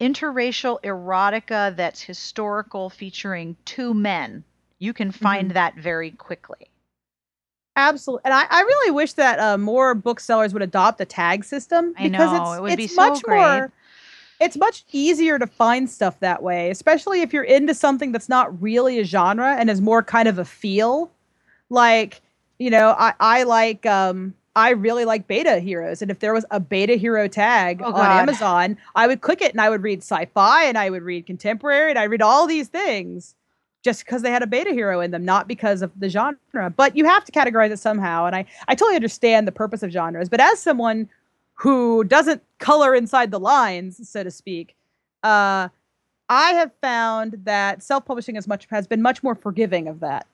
[0.00, 4.42] interracial erotica that's historical featuring two men,
[4.80, 6.68] you can find that very quickly.
[7.76, 11.94] Absolutely, and I, I really wish that uh, more booksellers would adopt a tag system
[11.96, 13.36] I because know, it's it would be it's so much great.
[13.36, 13.72] more.
[14.40, 18.60] It's much easier to find stuff that way, especially if you're into something that's not
[18.62, 21.10] really a genre and is more kind of a feel.
[21.70, 22.20] Like,
[22.58, 26.44] you know, I I like um I really like beta heroes, and if there was
[26.50, 30.00] a beta hero tag Oh, on Amazon, I would click it and I would read
[30.00, 33.34] sci-fi and I would read contemporary and I read all these things
[33.84, 36.70] just because they had a beta hero in them, not because of the genre.
[36.74, 38.24] But you have to categorize it somehow.
[38.24, 40.30] And I, I totally understand the purpose of genres.
[40.30, 41.08] But as someone
[41.52, 44.74] who doesn't color inside the lines, so to speak,
[45.22, 45.68] uh,
[46.30, 50.26] I have found that self-publishing is much has been much more forgiving of that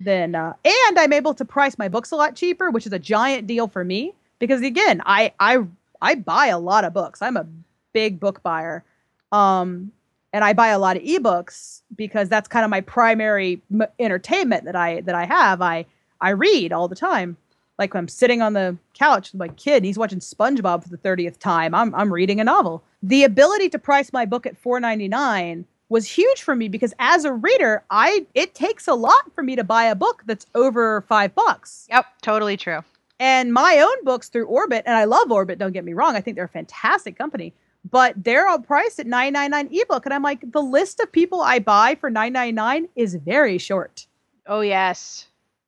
[0.00, 2.98] than uh, and I'm able to price my books a lot cheaper, which is a
[2.98, 5.58] giant deal for me because again, I I
[6.02, 7.22] I buy a lot of books.
[7.22, 7.46] I'm a
[7.92, 8.84] big book buyer.
[9.30, 9.92] Um,
[10.32, 14.64] and I buy a lot of ebooks because that's kind of my primary m- entertainment
[14.64, 15.62] that I that I have.
[15.62, 15.86] I
[16.20, 17.36] I read all the time.
[17.78, 20.96] Like when I'm sitting on the couch with my kid, he's watching SpongeBob for the
[20.96, 21.74] thirtieth time.
[21.74, 22.82] I'm I'm reading a novel.
[23.02, 27.32] The ability to price my book at $4.99 was huge for me because as a
[27.32, 31.34] reader, I it takes a lot for me to buy a book that's over five
[31.34, 31.86] bucks.
[31.90, 32.80] Yep, totally true.
[33.20, 36.14] And my own books through Orbit, and I love Orbit, don't get me wrong.
[36.14, 37.52] I think they're a fantastic company.
[37.90, 40.04] But they're all priced at nine nine nine ebook.
[40.04, 43.58] And I'm like, the list of people I buy for nine nine nine is very
[43.58, 44.06] short.
[44.46, 45.26] Oh yes.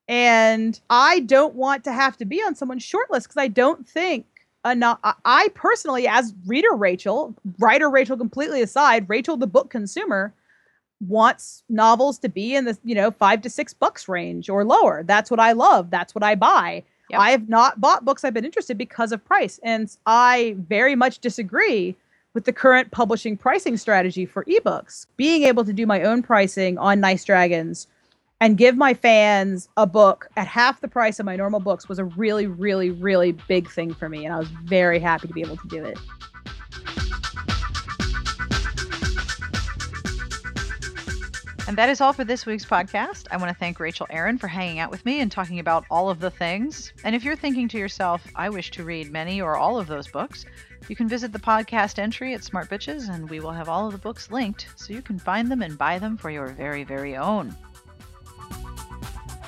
[0.08, 3.88] And I don't want to have to be on someone's short list because I don't
[3.88, 4.26] think
[4.64, 4.98] enough.
[5.04, 10.32] I- I personally, as reader Rachel, writer Rachel completely aside, Rachel the book consumer
[11.06, 15.02] wants novels to be in the you know five to six bucks range or lower.
[15.04, 15.90] That's what I love.
[15.90, 16.82] That's what I buy.
[17.08, 17.20] Yep.
[17.20, 21.18] I have not bought books I've been interested because of price, and I very much
[21.20, 21.96] disagree
[22.34, 25.06] with the current publishing pricing strategy for ebooks.
[25.16, 27.86] Being able to do my own pricing on Nice Dragons
[28.40, 31.98] and give my fans a book at half the price of my normal books was
[31.98, 34.24] a really, really, really big thing for me.
[34.24, 35.98] And I was very happy to be able to do it.
[41.70, 43.28] And that is all for this week's podcast.
[43.30, 46.10] I want to thank Rachel Aaron for hanging out with me and talking about all
[46.10, 46.92] of the things.
[47.04, 50.08] And if you're thinking to yourself, I wish to read many or all of those
[50.08, 50.44] books,
[50.88, 53.92] you can visit the podcast entry at Smart Bitches and we will have all of
[53.92, 57.16] the books linked so you can find them and buy them for your very, very
[57.16, 57.54] own.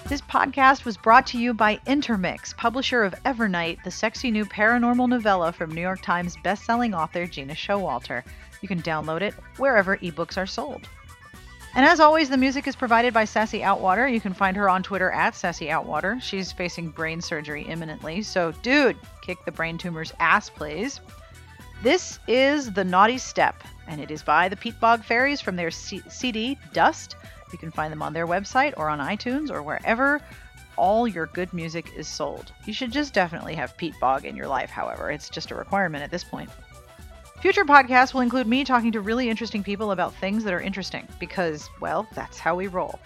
[0.07, 5.09] This podcast was brought to you by Intermix, publisher of Evernight, the sexy new paranormal
[5.09, 8.23] novella from New York Times bestselling author Gena Showalter.
[8.61, 10.87] You can download it wherever ebooks are sold.
[11.75, 14.13] And as always, the music is provided by Sassy Outwater.
[14.13, 16.21] You can find her on Twitter at Sassy Outwater.
[16.21, 21.01] She's facing brain surgery imminently, so dude, kick the brain tumor's ass, please.
[21.83, 26.03] This is The Naughty Step, and it is by the Peatbog Faeries from their C-
[26.09, 27.17] CD, Dust.
[27.53, 30.21] You can find them on their website or on iTunes or wherever
[30.77, 32.53] all your good music is sold.
[32.67, 35.11] You should just definitely have Peat Bog in your life, however.
[35.11, 36.51] It's just a requirement at this point.
[37.43, 41.09] Future podcasts will include me talking to really interesting people about things that are interesting
[41.19, 43.01] because, well, that's how we roll.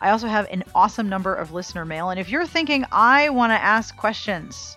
[0.00, 3.50] I also have an awesome number of listener mail, and if you're thinking I want
[3.50, 4.76] to ask questions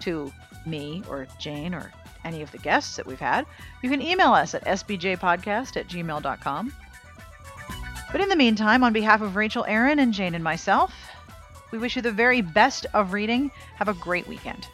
[0.00, 0.32] to
[0.64, 1.92] me or Jane or
[2.24, 3.44] any of the guests that we've had,
[3.82, 6.72] you can email us at sbjpodcast at gmail.com.
[8.12, 10.94] But in the meantime, on behalf of Rachel Aaron and Jane and myself,
[11.70, 13.50] we wish you the very best of reading.
[13.76, 14.66] Have a great weekend.